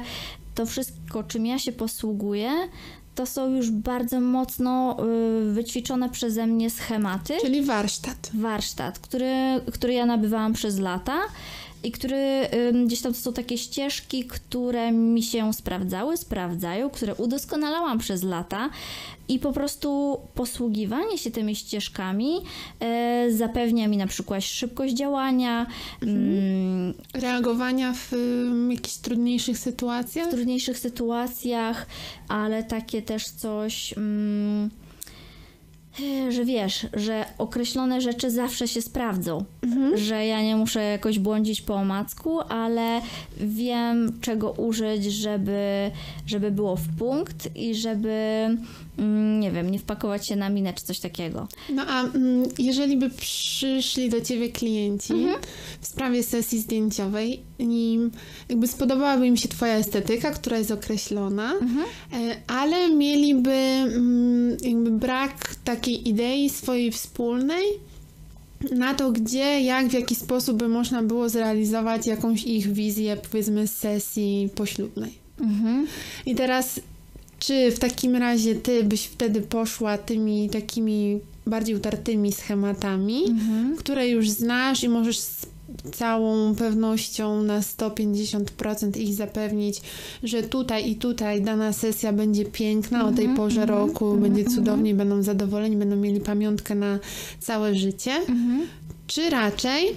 to 0.56 0.66
wszystko, 0.66 1.24
czym 1.24 1.46
ja 1.46 1.60
się 1.60 1.72
posługuję, 1.72 2.52
to 3.16 3.26
są 3.26 3.56
już 3.56 3.72
bardzo 3.72 4.22
mocno 4.22 4.98
y, 5.50 5.54
wyćwiczone 5.54 6.10
przeze 6.10 6.48
mnie 6.48 6.70
schematy. 6.70 7.34
Czyli 7.42 7.62
warsztat. 7.64 8.30
Warsztat, 8.34 9.00
który, 9.00 9.62
który 9.74 9.94
ja 9.94 10.06
nabywałam 10.06 10.54
przez 10.54 10.80
lata 10.80 11.20
i 11.86 11.92
który 11.92 12.48
gdzieś 12.86 13.02
tam 13.02 13.14
to 13.14 13.20
są 13.20 13.34
takie 13.34 13.58
ścieżki, 13.58 14.24
które 14.24 14.92
mi 14.92 15.24
się 15.24 15.54
sprawdzały, 15.54 16.18
sprawdzają, 16.18 16.90
które 16.90 17.16
udoskonalałam 17.16 18.00
przez 18.00 18.24
lata 18.24 18.70
i 19.28 19.40
po 19.40 19.52
prostu 19.52 20.18
posługiwanie 20.36 21.18
się 21.18 21.32
tymi 21.32 21.56
ścieżkami 21.56 22.42
e, 22.80 23.28
zapewnia 23.32 23.88
mi 23.88 23.98
na 23.98 24.08
przykład 24.08 24.44
szybkość 24.44 24.94
działania, 24.94 25.66
mm, 26.02 26.94
Reagowania 27.14 27.94
w 27.94 28.12
jakichś 28.70 28.96
trudniejszych 28.96 29.58
sytuacjach. 29.58 30.28
w 30.28 30.32
trudniejszych 30.32 30.80
sytuacjach, 30.80 31.88
ale 32.28 32.64
takie 32.64 33.02
też 33.02 33.28
coś, 33.28 33.94
e, 33.94 33.96
że 36.32 36.46
wiesz, 36.46 36.88
że 36.94 37.26
określone 37.38 38.02
rzeczy 38.02 38.32
zawsze 38.32 38.68
się 38.68 38.82
sprawdzą. 38.82 39.46
Że 39.96 40.26
ja 40.26 40.42
nie 40.44 40.56
muszę 40.56 40.84
jakoś 40.84 41.20
błądzić 41.20 41.62
po 41.62 41.74
omacku, 41.76 42.40
ale 42.40 43.02
wiem 43.38 44.20
czego 44.22 44.52
użyć, 44.52 45.04
żeby, 45.06 45.92
żeby 46.28 46.52
było 46.52 46.76
w 46.76 46.88
punkt 47.00 47.56
i 47.56 47.76
żeby, 47.76 48.10
mm, 48.98 49.40
nie 49.40 49.52
wiem, 49.52 49.72
nie 49.72 49.80
wpakować 49.80 50.28
się 50.28 50.36
na 50.36 50.50
minę 50.50 50.74
czy 50.74 50.86
coś 50.86 51.00
takiego. 51.00 51.48
No 51.74 51.84
a 51.88 52.04
mm, 52.04 52.44
jeżeli 52.60 52.98
by 52.98 53.10
przyszli 53.10 54.10
do 54.10 54.22
ciebie 54.22 54.50
klienci 54.50 55.14
Mhm. 55.14 55.36
w 55.82 55.88
sprawie 55.88 56.24
sesji 56.24 56.60
zdjęciowej 56.60 57.40
i 57.60 58.00
jakby 58.50 58.68
spodobałaby 58.68 59.28
im 59.28 59.38
się 59.38 59.48
twoja 59.50 59.74
estetyka, 59.76 60.32
która 60.32 60.58
jest 60.58 60.72
określona, 60.72 61.54
Mhm. 61.54 61.86
e, 62.14 62.36
ale 62.48 62.90
mieliby 62.90 63.52
mm, 63.54 64.58
jakby 64.64 64.92
brak 64.92 65.56
takiej 65.64 66.10
idei 66.10 66.50
swojej 66.50 66.92
wspólnej 66.92 67.66
na 68.72 68.94
to, 68.94 69.12
gdzie, 69.12 69.62
jak, 69.62 69.88
w 69.88 69.94
jaki 69.94 70.16
sposób 70.16 70.58
by 70.58 70.68
można 70.68 71.04
było 71.04 71.30
zrealizować 71.30 72.08
jakąś 72.08 72.44
ich 72.44 72.74
wizję, 72.74 73.18
powiedzmy, 73.32 73.68
z 73.68 73.78
sesji 73.78 74.50
poślubnej. 74.56 75.12
Mhm. 75.42 75.88
I 76.26 76.36
teraz, 76.36 76.80
czy 77.40 77.72
w 77.72 77.80
takim 77.80 78.16
razie 78.16 78.56
ty 78.56 78.84
byś 78.84 79.06
wtedy 79.06 79.42
poszła 79.42 79.98
tymi 79.98 80.50
takimi 80.50 81.20
bardziej 81.48 81.76
utartymi 81.76 82.32
schematami, 82.32 83.24
Mhm. 83.30 83.76
które 83.78 84.08
już 84.10 84.30
znasz 84.30 84.84
i 84.84 84.90
możesz 84.90 85.18
całą 85.94 86.56
pewnością 86.56 87.44
na 87.44 87.60
150% 87.60 88.98
ich 89.00 89.14
zapewnić, 89.16 89.82
że 90.24 90.44
tutaj 90.44 90.90
i 90.90 90.96
tutaj 90.96 91.42
dana 91.42 91.74
sesja 91.74 92.14
będzie 92.14 92.46
piękna 92.46 93.06
o 93.08 93.12
tej 93.12 93.26
Mhm, 93.26 93.38
porze 93.38 93.62
mhm, 93.62 93.80
roku, 93.80 94.06
mhm, 94.06 94.22
będzie 94.22 94.42
mhm. 94.42 94.56
cudownie, 94.58 94.94
będą 94.96 95.24
zadowoleni, 95.24 95.76
będą 95.76 95.96
mieli 95.96 96.20
pamiątkę 96.20 96.76
na 96.76 97.00
całe 97.40 97.76
życie, 97.76 98.12
Mhm. 98.12 98.68
czy 99.08 99.30
raczej 99.30 99.88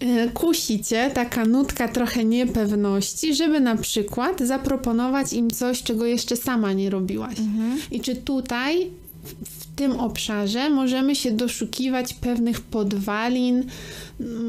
e, 0.00 0.28
kusi 0.28 0.84
cię 0.84 1.10
taka 1.14 1.44
nutka 1.44 1.88
trochę 1.88 2.24
niepewności, 2.24 3.34
żeby 3.34 3.60
na 3.60 3.76
przykład 3.76 4.40
zaproponować 4.40 5.32
im 5.32 5.50
coś, 5.50 5.82
czego 5.82 6.06
jeszcze 6.06 6.36
sama 6.36 6.72
nie 6.72 6.90
robiłaś. 6.90 7.38
Mhm. 7.38 7.78
I 7.90 8.00
czy 8.00 8.16
tutaj, 8.16 8.90
w, 9.24 9.76
tym 9.76 10.00
obszarze, 10.00 10.70
możemy 10.70 11.16
się 11.16 11.30
doszukiwać 11.30 12.14
pewnych 12.14 12.60
podwalin, 12.60 13.64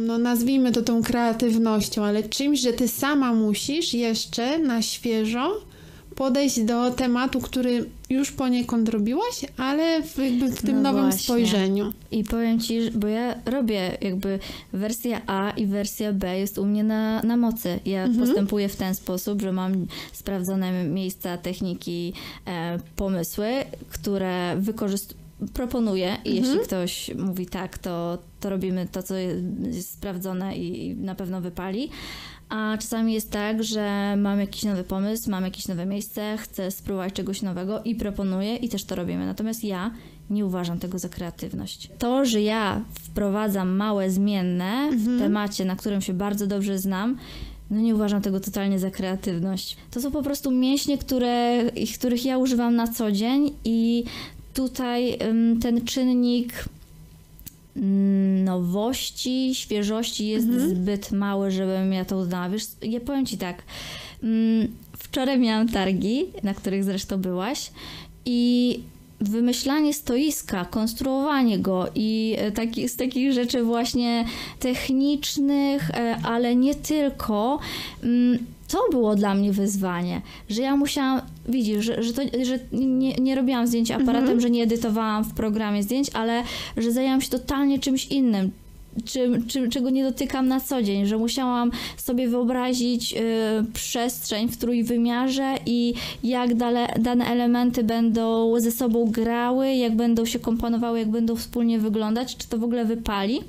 no 0.05 0.17
nazwijmy 0.17 0.71
to 0.71 0.81
tą 0.81 1.03
kreatywnością, 1.03 2.03
ale 2.03 2.23
czymś, 2.23 2.59
że 2.59 2.73
ty 2.73 2.87
sama 2.87 3.33
musisz 3.33 3.93
jeszcze 3.93 4.59
na 4.59 4.81
świeżo 4.81 5.61
podejść 6.15 6.59
do 6.59 6.91
tematu, 6.91 7.41
który 7.41 7.89
już 8.09 8.31
poniekąd 8.31 8.89
robiłaś, 8.89 9.45
ale 9.57 10.03
w, 10.03 10.17
jakby 10.17 10.49
w 10.51 10.61
tym 10.61 10.75
No 10.75 10.81
nowym 10.81 11.03
właśnie. 11.03 11.19
spojrzeniu. 11.23 11.93
I 12.11 12.23
powiem 12.23 12.59
ci, 12.59 12.91
bo 12.91 13.07
ja 13.07 13.35
robię 13.45 13.97
jakby 14.01 14.39
wersja 14.73 15.21
A 15.27 15.51
i 15.51 15.65
wersja 15.65 16.13
B 16.13 16.39
jest 16.39 16.57
u 16.57 16.65
mnie 16.65 16.83
na, 16.83 17.21
na 17.23 17.37
mocy. 17.37 17.79
Ja 17.85 18.03
Mhm. 18.03 18.25
postępuję 18.27 18.69
w 18.69 18.75
ten 18.75 18.95
sposób, 18.95 19.41
że 19.41 19.51
mam 19.51 19.85
sprawdzone 20.13 20.83
miejsca, 20.83 21.37
techniki, 21.37 22.13
e, 22.47 22.79
pomysły, 22.95 23.47
które 23.89 24.55
wykorzystuję. 24.59 25.25
Proponuję 25.53 26.17
i 26.25 26.35
jeśli 26.35 26.59
ktoś 26.59 27.11
mówi 27.15 27.45
tak, 27.45 27.77
to, 27.77 28.17
to 28.39 28.49
robimy 28.49 28.87
to, 28.91 29.03
co 29.03 29.15
jest 29.15 29.91
sprawdzone 29.91 30.57
i 30.57 30.85
i 30.87 30.95
na 30.95 31.15
pewno 31.15 31.41
wypali. 31.41 31.89
A 32.49 32.77
czasami 32.77 33.13
jest 33.13 33.31
tak, 33.31 33.63
że 33.63 34.15
mam 34.17 34.39
jakiś 34.39 34.63
nowy 34.63 34.83
pomysł, 34.83 35.31
mam 35.31 35.43
jakieś 35.43 35.67
nowe 35.67 35.85
miejsce, 35.85 36.37
chcę 36.37 36.71
spróbować 36.71 37.13
czegoś 37.13 37.41
nowego 37.41 37.83
i 37.83 37.95
proponuję 37.95 38.55
i 38.55 38.69
też 38.69 38.83
to 38.83 38.95
robimy. 38.95 39.25
Natomiast 39.25 39.63
ja 39.63 39.91
nie 40.29 40.45
uważam 40.45 40.79
tego 40.79 40.99
za 40.99 41.09
kreatywność. 41.09 41.89
To, 41.99 42.25
że 42.25 42.41
ja 42.41 42.81
wprowadzam 43.01 43.69
małe 43.69 44.11
zmienne 44.11 44.89
w 44.91 45.19
temacie, 45.19 45.65
na 45.65 45.75
którym 45.75 46.01
się 46.01 46.13
bardzo 46.13 46.47
dobrze 46.47 46.79
znam, 46.79 47.17
No 47.71 47.81
nie 47.81 47.95
uważam 47.95 48.21
tego 48.21 48.39
totalnie 48.39 48.79
za 48.79 48.91
kreatywność. 48.91 49.77
To 49.91 50.01
są 50.01 50.11
po 50.11 50.23
prostu 50.23 50.51
mięśnie, 50.51 50.97
które, 50.97 51.63
których 51.95 52.25
ja 52.25 52.37
używam 52.37 52.75
na 52.75 52.87
co 52.87 53.11
dzień 53.11 53.51
i 53.63 54.03
tutaj 54.53 55.17
ten 55.61 55.85
czynnik 55.85 56.65
nowości, 58.43 59.55
świeżości 59.55 60.27
jest 60.27 60.47
Mhm. 60.47 60.69
zbyt 60.69 61.11
mały, 61.11 61.51
żebym 61.51 61.93
ja 61.93 62.05
to 62.05 62.17
uznała. 62.17 62.49
Wiesz, 62.49 62.63
ja 62.81 62.99
powiem 62.99 63.25
Ci 63.25 63.37
tak, 63.37 63.63
mm, 64.23 64.67
wczoraj 64.97 65.39
miałam 65.39 65.69
targi, 65.69 66.25
na 66.43 66.53
których 66.53 66.83
zresztą 66.83 67.17
byłaś 67.17 67.71
i 68.25 68.79
wymyślanie 69.21 69.93
stoiska, 69.93 70.65
konstruowanie 70.65 71.59
go 71.59 71.89
i 71.95 72.35
e, 72.37 72.51
taki, 72.51 72.89
z 72.89 72.95
takich 72.95 73.33
rzeczy 73.33 73.63
właśnie 73.63 74.25
technicznych, 74.59 75.89
e, 75.91 76.17
ale 76.23 76.55
nie 76.55 76.75
tylko, 76.75 77.59
mm, 78.03 78.37
to 78.67 78.79
było 78.91 79.15
dla 79.15 79.33
mnie 79.35 79.51
wyzwanie, 79.51 80.21
że 80.49 80.61
ja 80.61 80.75
musiałam, 80.75 81.21
widzisz, 81.49 81.85
że, 81.85 82.03
że, 82.03 82.13
to, 82.13 82.21
że 82.43 82.59
nie, 82.71 83.15
nie 83.15 83.35
robiłam 83.35 83.67
zdjęć 83.67 83.91
aparatem, 83.91 84.15
Mhm. 84.23 84.39
że 84.41 84.49
nie 84.49 84.63
edytowałam 84.63 85.23
w 85.23 85.33
programie 85.33 85.83
zdjęć, 85.83 86.09
ale 86.13 86.43
że 86.77 86.91
zajęłam 86.91 87.21
się 87.21 87.29
totalnie 87.29 87.79
czymś 87.79 88.05
innym. 88.05 88.51
Czym, 89.05 89.47
czym, 89.47 89.69
czego 89.69 89.89
nie 89.89 90.03
dotykam 90.03 90.47
na 90.47 90.59
co 90.59 90.83
dzień, 90.83 91.05
że 91.05 91.17
musiałam 91.17 91.71
sobie 91.97 92.27
wyobrazić 92.29 93.13
y, 93.13 93.17
przestrzeń 93.73 94.47
w 94.49 94.57
trójwymiarze 94.57 95.55
i 95.65 95.93
jak 96.23 96.55
dale, 96.55 96.87
dane 96.99 97.25
elementy 97.25 97.83
będą 97.83 98.53
ze 98.59 98.71
sobą 98.71 99.11
grały, 99.11 99.73
jak 99.73 99.95
będą 99.95 100.25
się 100.25 100.39
komponowały, 100.39 100.99
jak 100.99 101.09
będą 101.09 101.35
wspólnie 101.35 101.79
wyglądać, 101.79 102.37
czy 102.37 102.47
to 102.47 102.57
w 102.57 102.63
ogóle 102.63 102.85
wypali. 102.85 103.41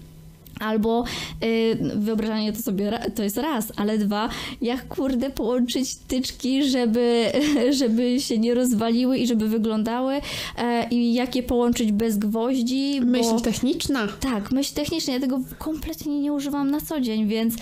Albo 0.61 1.05
y, 1.45 1.79
wyobrażanie 1.97 2.53
to 2.53 2.63
sobie 2.63 3.01
to 3.15 3.23
jest 3.23 3.37
raz, 3.37 3.73
ale 3.77 3.99
dwa, 3.99 4.29
jak 4.63 4.89
kurde 4.89 5.31
połączyć 5.31 5.95
tyczki, 5.97 6.65
żeby, 6.71 7.33
żeby 7.79 8.21
się 8.21 8.39
nie 8.39 8.55
rozwaliły 8.55 9.19
i 9.19 9.27
żeby 9.27 9.49
wyglądały 9.49 10.21
e, 10.59 10.89
i 10.91 11.15
jak 11.15 11.37
je 11.37 11.43
połączyć 11.43 11.93
bez 11.93 12.19
gwoździ. 12.19 13.01
bo- 13.01 13.07
Myśl 13.07 13.41
techniczna. 13.41 14.09
tak, 14.21 14.53
myśl 14.53 14.75
techniczna, 14.75 15.13
ja 15.13 15.21
tego 15.21 15.41
kompletnie 15.59 16.21
nie 16.21 16.33
używam 16.33 16.71
na 16.71 16.81
co 16.81 17.01
dzień, 17.01 17.27
więc 17.29 17.55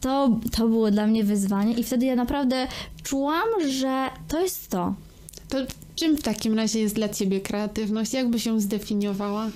to, 0.00 0.40
to 0.56 0.68
było 0.68 0.90
dla 0.90 1.06
mnie 1.06 1.24
wyzwanie 1.24 1.74
i 1.74 1.84
wtedy 1.84 2.06
ja 2.06 2.16
naprawdę 2.16 2.66
czułam, 3.02 3.48
że 3.70 4.06
to 4.28 4.40
jest 4.40 4.68
to. 4.70 4.94
To 5.48 5.58
czym 5.96 6.16
w 6.16 6.22
takim 6.22 6.54
razie 6.54 6.80
jest 6.80 6.94
dla 6.94 7.08
ciebie 7.08 7.40
kreatywność? 7.40 8.12
Jak 8.12 8.28
by 8.30 8.40
się 8.40 8.60
zdefiniowała? 8.60 9.50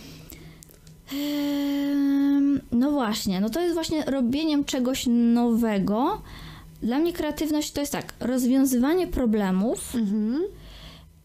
Ehm, 1.12 2.33
No 2.72 2.90
właśnie, 2.90 3.40
no 3.40 3.50
to 3.50 3.60
jest 3.60 3.74
właśnie 3.74 4.04
robieniem 4.04 4.64
czegoś 4.64 5.04
nowego. 5.08 6.22
Dla 6.82 6.98
mnie 6.98 7.12
kreatywność 7.12 7.72
to 7.72 7.80
jest 7.80 7.92
tak, 7.92 8.12
rozwiązywanie 8.20 9.06
problemów 9.06 9.94
Mhm. 9.94 10.42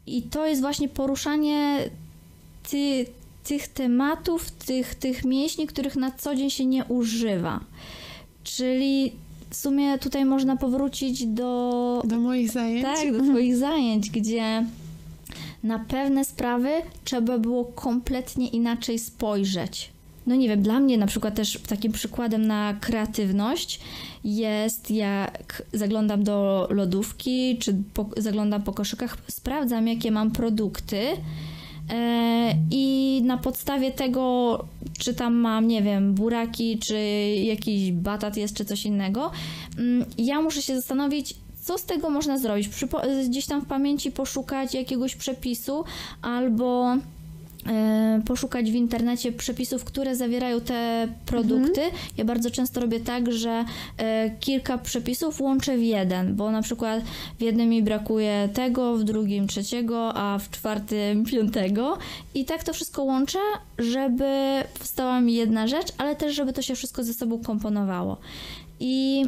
i 0.08 0.22
to 0.22 0.46
jest 0.46 0.62
właśnie 0.62 0.90
poruszanie 0.90 1.90
ty, 2.70 3.06
tych 3.44 3.68
tematów, 3.68 4.52
tych, 4.52 4.96
tych 4.96 5.26
mięśni, 5.26 5.68
których 5.68 5.96
na 5.96 6.12
co 6.12 6.36
dzień 6.36 6.50
się 6.50 6.66
nie 6.66 6.86
używa. 6.86 7.60
Czyli 8.44 9.12
w 9.50 9.56
sumie 9.56 9.98
tutaj 9.98 10.26
można 10.26 10.58
powrócić 10.58 11.26
do, 11.26 12.02
Do 12.06 12.20
moich 12.20 12.52
zajęć? 12.52 12.84
tak, 12.84 13.12
do 13.18 13.20
Twoich 13.24 13.56
zajęć, 13.58 14.10
gdzie 14.10 14.66
na 15.64 15.80
pewne 15.80 16.26
sprawy 16.26 16.70
trzeba 17.04 17.38
było 17.38 17.66
kompletnie 17.66 18.48
inaczej 18.48 19.00
spojrzeć. 19.00 19.90
No 20.28 20.36
nie 20.36 20.50
wiem, 20.50 20.62
dla 20.62 20.80
mnie 20.80 20.98
na 20.98 21.08
przykład 21.08 21.36
też 21.36 21.60
takim 21.68 21.92
przykładem 21.92 22.48
na 22.48 22.74
kreatywność 22.82 23.80
jest 24.24 24.92
jak 24.92 25.64
zaglądam 25.74 26.24
do 26.24 26.68
lodówki, 26.72 27.58
czy 27.58 27.76
po, 27.94 28.10
zaglądam 28.18 28.64
po 28.64 28.74
koszykach, 28.74 29.18
sprawdzam 29.28 29.88
jakie 29.88 30.12
mam 30.12 30.32
produkty 30.32 31.02
e, 31.90 32.56
i 32.72 33.22
na 33.26 33.38
podstawie 33.38 33.92
tego, 33.92 34.66
czy 35.00 35.14
tam 35.14 35.34
mam, 35.34 35.68
nie 35.68 35.82
wiem, 35.82 36.14
buraki, 36.14 36.80
czy 36.80 37.00
jakiś 37.44 37.92
batat 37.92 38.38
jest, 38.38 38.56
czy 38.56 38.66
coś 38.66 38.86
innego, 38.86 39.32
mm, 39.78 40.06
ja 40.18 40.42
muszę 40.42 40.62
się 40.62 40.76
zastanowić, 40.76 41.36
co 41.62 41.78
z 41.78 41.84
tego 41.84 42.10
można 42.10 42.38
zrobić. 42.38 42.70
Przypo- 42.70 43.28
gdzieś 43.30 43.46
tam 43.46 43.62
w 43.62 43.66
pamięci 43.66 44.12
poszukać 44.12 44.74
jakiegoś 44.74 45.16
przepisu 45.16 45.84
albo 46.22 46.96
poszukać 48.26 48.72
w 48.72 48.76
internecie 48.76 49.32
przepisów, 49.32 49.84
które 49.84 50.16
zawierają 50.16 50.62
te 50.62 51.08
produkty. 51.26 51.82
Ja 52.18 52.26
bardzo 52.26 52.52
często 52.52 52.82
robię 52.82 53.00
tak, 53.00 53.32
że 53.32 53.66
e, 53.98 54.32
kilka 54.40 54.78
przepisów 54.78 55.42
łączę 55.42 55.78
w 55.78 55.84
jeden, 55.84 56.36
bo 56.36 56.52
na 56.52 56.62
przykład 56.62 57.04
w 57.40 57.42
jednym 57.42 57.70
mi 57.70 57.84
brakuje 57.84 58.50
tego, 58.54 58.98
w 58.98 59.04
drugim 59.04 59.48
trzeciego, 59.48 60.14
a 60.16 60.40
w 60.40 60.50
czwartym 60.50 61.26
piątego. 61.32 61.98
I 62.34 62.46
tak 62.46 62.64
to 62.64 62.74
wszystko 62.74 63.04
łączę, 63.04 63.40
żeby 63.78 64.64
powstała 64.78 65.22
mi 65.22 65.34
jedna 65.34 65.68
rzecz, 65.68 65.88
ale 65.98 66.16
też, 66.16 66.36
żeby 66.36 66.54
to 66.54 66.62
się 66.62 66.76
wszystko 66.76 67.04
ze 67.04 67.14
sobą 67.14 67.44
komponowało. 67.44 68.18
I 68.80 69.26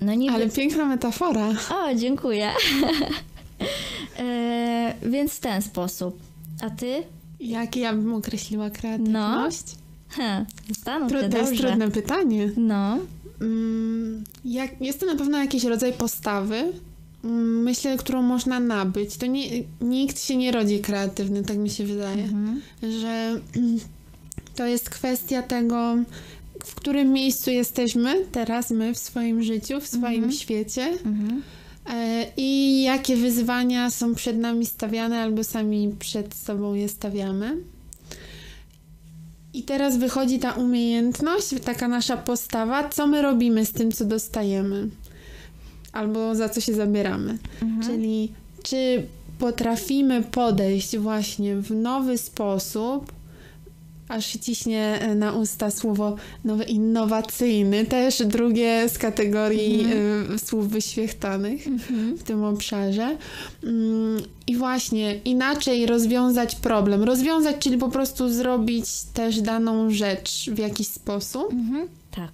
no 0.00 0.14
niby... 0.14 0.34
Ale 0.34 0.48
piękna 0.48 0.84
metafora. 0.84 1.48
O, 1.48 1.94
dziękuję. 1.94 2.50
e, 4.18 4.94
więc 5.02 5.32
w 5.32 5.40
ten 5.40 5.62
sposób. 5.62 6.20
A 6.62 6.70
ty? 6.70 7.02
Jak 7.40 7.76
ja 7.76 7.92
bym 7.92 8.14
określiła 8.14 8.70
kreatywność? 8.70 9.64
He, 10.08 10.46
zastanów 10.68 11.12
Tru- 11.12 11.20
się 11.22 11.28
to 11.28 11.38
jest 11.38 11.50
dobrze. 11.50 11.66
trudne 11.68 11.90
pytanie. 11.90 12.50
No. 12.56 12.98
Mm, 13.40 14.24
jak, 14.44 14.80
jest 14.80 15.00
to 15.00 15.06
na 15.06 15.16
pewno 15.16 15.38
jakiś 15.38 15.64
rodzaj 15.64 15.92
postawy, 15.92 16.72
mm, 17.24 17.62
myślę, 17.62 17.96
którą 17.96 18.22
można 18.22 18.60
nabyć. 18.60 19.16
To 19.16 19.26
nie, 19.26 19.44
nikt 19.80 20.20
się 20.20 20.36
nie 20.36 20.52
rodzi 20.52 20.78
kreatywny, 20.80 21.42
tak 21.42 21.58
mi 21.58 21.70
się 21.70 21.84
wydaje. 21.86 22.22
Mhm. 22.24 22.60
Że 22.82 23.40
mm, 23.56 23.78
to 24.56 24.66
jest 24.66 24.90
kwestia 24.90 25.42
tego, 25.42 25.96
w 26.64 26.74
którym 26.74 27.12
miejscu 27.12 27.50
jesteśmy 27.50 28.24
teraz 28.32 28.70
my 28.70 28.94
w 28.94 28.98
swoim 28.98 29.42
życiu, 29.42 29.80
w 29.80 29.86
swoim 29.86 30.14
Mhm. 30.24 30.32
świecie 30.32 30.82
Mhm. 31.04 31.42
E, 31.90 32.26
i 32.36 32.82
jakie 32.82 33.16
wyzwania 33.16 33.90
są 33.90 34.14
przed 34.14 34.38
nami 34.38 34.66
stawiane 34.66 35.22
albo 35.22 35.44
sami 35.44 35.94
przed 35.98 36.34
sobą 36.34 36.74
je 36.74 36.88
stawiamy. 36.88 37.56
I 39.54 39.62
teraz 39.62 39.96
wychodzi 39.96 40.38
ta 40.38 40.52
umiejętność, 40.52 41.48
taka 41.64 41.88
nasza 41.88 42.16
postawa, 42.16 42.88
co 42.88 43.06
my 43.06 43.22
robimy 43.22 43.66
z 43.66 43.72
tym, 43.72 43.92
co 43.92 44.04
dostajemy, 44.04 44.88
albo 45.92 46.34
za 46.34 46.48
co 46.48 46.60
się 46.60 46.74
zabieramy. 46.74 47.38
Mhm. 47.62 47.82
Czyli 47.82 48.32
czy 48.62 49.06
potrafimy 49.38 50.22
podejść 50.22 50.96
właśnie 50.96 51.56
w 51.56 51.70
nowy 51.70 52.18
sposób, 52.18 53.12
aż 54.10 54.26
się 54.26 54.38
ciśnie 54.38 54.98
e, 55.00 55.14
na 55.14 55.32
usta 55.32 55.70
słowo 55.70 56.16
nowy, 56.44 56.64
innowacyjny, 56.64 57.86
też 57.86 58.22
drugie 58.26 58.88
z 58.88 58.98
kategorii 58.98 59.86
y, 60.34 60.38
słów 60.38 60.68
wyświechtanych 60.68 61.66
Mhm. 61.66 62.16
w 62.16 62.22
tym 62.22 62.44
obszarze. 62.44 63.16
Mm, 63.64 64.22
I 64.46 64.56
właśnie 64.56 65.14
inaczej 65.14 65.86
rozwiązać 65.86 66.54
problem. 66.56 67.02
Rozwiązać, 67.02 67.56
czyli 67.58 67.78
po 67.78 67.88
prostu 67.88 68.28
zrobić 68.28 68.86
też 69.14 69.40
daną 69.40 69.90
rzecz 69.90 70.50
w 70.50 70.58
jakiś 70.58 70.88
sposób. 70.88 71.52
Mhm. 71.52 71.88
Tak. 72.10 72.30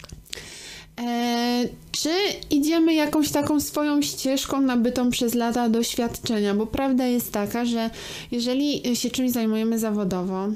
E, 1.00 1.64
czy 1.92 2.10
idziemy 2.50 2.94
jakąś 2.94 3.30
taką 3.30 3.60
swoją 3.60 4.02
ścieżką 4.02 4.60
nabytą 4.60 5.10
przez 5.10 5.34
lata 5.34 5.68
doświadczenia? 5.68 6.54
Bo 6.54 6.66
prawda 6.66 7.06
jest 7.06 7.32
taka, 7.32 7.64
że 7.64 7.90
jeżeli 8.30 8.96
się 8.96 9.10
czymś 9.10 9.30
zajmujemy 9.30 9.78
zawodowo 9.78 10.48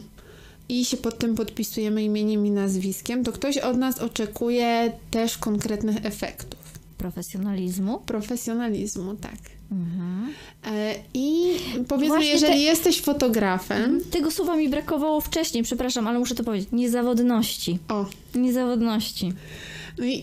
i 0.71 0.85
się 0.85 0.97
pod 0.97 1.19
tym 1.19 1.35
podpisujemy 1.35 2.03
imieniem 2.05 2.47
i 2.47 2.51
nazwiskiem, 2.51 3.25
to 3.25 3.33
ktoś 3.33 3.59
od 3.59 3.77
nas 3.77 3.99
oczekuje 3.99 4.93
też 5.11 5.39
konkretnych 5.39 5.97
efektów. 6.07 6.61
Profesjonalizmu. 6.99 7.99
Profesjonalizmu, 7.99 9.15
tak. 9.15 9.39
Mhm. 9.73 10.33
E, 10.67 10.95
I 11.15 11.53
powiedzmy, 11.89 12.17
Właśnie 12.17 12.33
jeżeli 12.33 12.53
te- 12.53 12.59
jesteś 12.59 13.01
fotografem, 13.01 14.01
Tego 14.11 14.31
słowa 14.31 14.57
mi 14.57 14.69
brakowało 14.69 15.21
wcześniej, 15.21 15.63
przepraszam, 15.63 16.07
ale 16.07 16.19
muszę 16.19 16.35
to 16.35 16.45
powiedzieć. 16.45 16.69
Niezawodności. 16.73 17.79
o, 17.89 18.07
Niezawodności. 18.35 19.33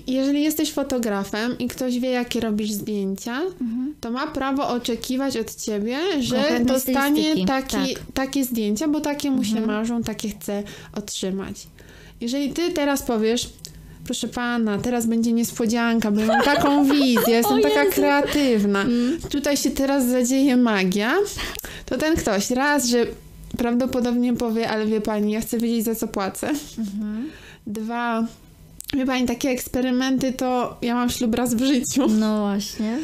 Jeżeli 0.08 0.44
jesteś 0.44 0.72
fotografem 0.72 1.58
i 1.58 1.68
ktoś 1.68 2.00
wie, 2.00 2.10
jakie 2.10 2.40
robisz 2.40 2.72
zdjęcia, 2.72 3.42
Mhm. 3.62 3.94
to 4.02 4.12
ma 4.12 4.28
prawo 4.28 4.70
oczekiwać 4.70 5.38
od 5.38 5.56
ciebie, 5.56 5.98
że 6.20 6.36
Konkretnej 6.36 6.66
dostanie 6.66 7.46
taki, 7.46 7.78
tak. 7.78 8.04
takie 8.14 8.44
zdjęcia, 8.44 8.88
bo 8.88 9.00
takie 9.02 9.32
mu 9.32 9.44
się 9.44 9.58
Mhm. 9.58 9.68
marzą, 9.68 10.04
takie 10.04 10.30
chce 10.30 10.64
otrzymać. 10.94 11.68
Jeżeli 12.22 12.54
ty 12.54 12.72
teraz 12.72 13.04
powiesz, 13.04 13.50
proszę 14.06 14.28
pana, 14.28 14.78
teraz 14.78 15.06
będzie 15.06 15.32
niespodzianka, 15.32 16.12
bo 16.12 16.20
ja 16.22 16.28
mam 16.28 16.42
taką 16.44 16.84
wizję, 16.94 17.34
jestem 17.34 17.62
taka 17.62 17.86
kreatywna, 17.86 18.82
Mm. 18.82 19.20
tutaj 19.30 19.58
się 19.58 19.72
teraz 19.72 20.06
zadzieje 20.06 20.58
magia, 20.58 21.14
to 21.86 21.98
ten 21.98 22.16
ktoś 22.16 22.52
raz, 22.52 22.86
że 22.86 23.06
prawdopodobnie 23.58 24.34
powie, 24.34 24.70
ale 24.70 24.86
wie 24.86 25.02
pani, 25.02 25.32
ja 25.32 25.42
chcę 25.42 25.58
wiedzieć 25.58 25.86
za 25.86 25.96
co 25.96 26.08
płacę. 26.08 26.50
Mhm. 26.78 27.30
Dwa, 27.68 28.26
Wie 28.94 29.06
pani, 29.06 29.26
takie 29.26 29.50
eksperymenty 29.50 30.34
to 30.34 30.78
ja 30.82 30.96
mam 30.96 31.10
ślub 31.10 31.36
raz 31.36 31.54
w 31.54 31.64
życiu. 31.64 32.08
No 32.08 32.40
właśnie. 32.40 32.98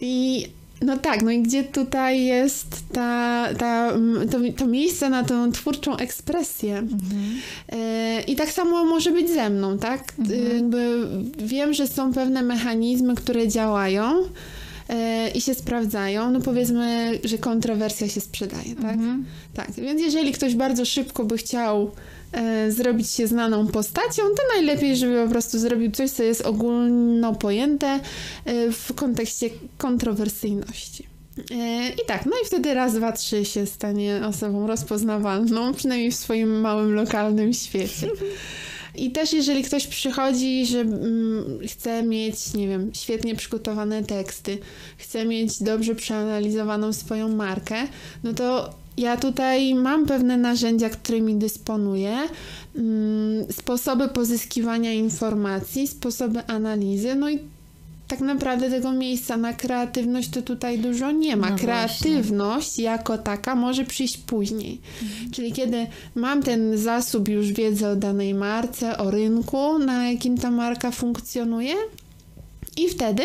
I 0.00 0.46
no 0.82 0.96
tak, 0.96 1.22
no 1.22 1.30
i 1.30 1.42
gdzie 1.42 1.64
tutaj 1.64 2.24
jest 2.24 2.68
ta, 2.92 3.48
ta, 3.58 3.92
to, 4.30 4.38
to 4.56 4.66
miejsce 4.66 5.10
na 5.10 5.24
tą 5.24 5.52
twórczą 5.52 5.96
ekspresję. 5.96 6.78
Mhm. 6.78 7.40
E, 7.68 8.20
I 8.20 8.36
tak 8.36 8.50
samo 8.50 8.84
może 8.84 9.10
być 9.10 9.30
ze 9.30 9.50
mną, 9.50 9.78
tak? 9.78 10.12
Mhm. 10.18 10.56
Jakby 10.56 11.08
wiem, 11.38 11.72
że 11.72 11.86
są 11.86 12.12
pewne 12.12 12.42
mechanizmy, 12.42 13.14
które 13.14 13.48
działają 13.48 14.14
e, 14.88 15.30
i 15.30 15.40
się 15.40 15.54
sprawdzają. 15.54 16.30
No 16.30 16.40
powiedzmy, 16.40 17.18
że 17.24 17.38
kontrowersja 17.38 18.08
się 18.08 18.20
sprzedaje, 18.20 18.74
tak? 18.74 18.94
Mhm. 18.94 19.24
Tak, 19.54 19.72
więc 19.72 20.00
jeżeli 20.00 20.32
ktoś 20.32 20.54
bardzo 20.54 20.84
szybko 20.84 21.24
by 21.24 21.36
chciał 21.38 21.84
E, 21.84 21.90
zrobić 22.68 23.10
się 23.10 23.26
znaną 23.26 23.66
postacią, 23.66 24.22
to 24.22 24.42
najlepiej, 24.54 24.96
żeby 24.96 25.24
po 25.24 25.30
prostu 25.30 25.58
zrobił 25.58 25.90
coś, 25.90 26.10
co 26.10 26.22
jest 26.22 26.40
ogólno 26.40 27.34
pojęte 27.34 28.00
e, 28.44 28.72
w 28.72 28.94
kontekście 28.94 29.50
kontrowersyjności. 29.78 31.06
E, 31.50 31.88
I 31.88 32.06
tak, 32.06 32.26
no 32.26 32.32
i 32.42 32.46
wtedy 32.46 32.74
raz, 32.74 32.94
dwa, 32.94 33.12
trzy 33.12 33.44
się 33.44 33.66
stanie 33.66 34.20
osobą 34.28 34.66
rozpoznawalną, 34.66 35.74
przynajmniej 35.74 36.10
w 36.10 36.16
swoim 36.16 36.60
małym, 36.60 36.94
lokalnym 36.94 37.52
świecie. 37.52 38.08
I 38.94 39.10
też 39.10 39.32
jeżeli 39.32 39.62
ktoś 39.62 39.86
przychodzi, 39.86 40.66
że 40.66 40.80
mm, 40.80 41.58
chce 41.68 42.02
mieć, 42.02 42.54
nie 42.54 42.68
wiem, 42.68 42.90
świetnie 42.94 43.34
przygotowane 43.34 44.04
teksty, 44.04 44.58
chce 44.98 45.24
mieć 45.24 45.62
dobrze 45.62 45.94
przeanalizowaną 45.94 46.92
swoją 46.92 47.28
markę, 47.28 47.76
no 48.24 48.32
to 48.32 48.74
ja 48.96 49.16
tutaj 49.16 49.74
mam 49.74 50.06
pewne 50.06 50.36
narzędzia, 50.36 50.90
którymi 50.90 51.34
dysponuję, 51.34 52.18
mm, 52.76 53.52
sposoby 53.52 54.08
pozyskiwania 54.08 54.92
informacji, 54.92 55.88
sposoby 55.88 56.46
analizy, 56.46 57.14
no 57.14 57.30
i 57.30 57.38
tak 58.08 58.20
naprawdę 58.20 58.70
tego 58.70 58.92
miejsca 58.92 59.36
na 59.36 59.52
kreatywność 59.52 60.30
to 60.30 60.42
tutaj 60.42 60.78
dużo 60.78 61.10
nie 61.10 61.36
ma. 61.36 61.50
No 61.50 61.56
kreatywność 61.56 62.66
właśnie. 62.66 62.84
jako 62.84 63.18
taka 63.18 63.54
może 63.54 63.84
przyjść 63.84 64.18
później. 64.18 64.80
Mhm. 65.02 65.30
Czyli 65.30 65.52
kiedy 65.52 65.86
mam 66.14 66.42
ten 66.42 66.78
zasób 66.78 67.28
już 67.28 67.52
wiedzy 67.52 67.86
o 67.86 67.96
danej 67.96 68.34
marce, 68.34 68.98
o 68.98 69.10
rynku, 69.10 69.78
na 69.78 70.10
jakim 70.10 70.38
ta 70.38 70.50
marka 70.50 70.90
funkcjonuje 70.90 71.74
i 72.76 72.88
wtedy 72.88 73.22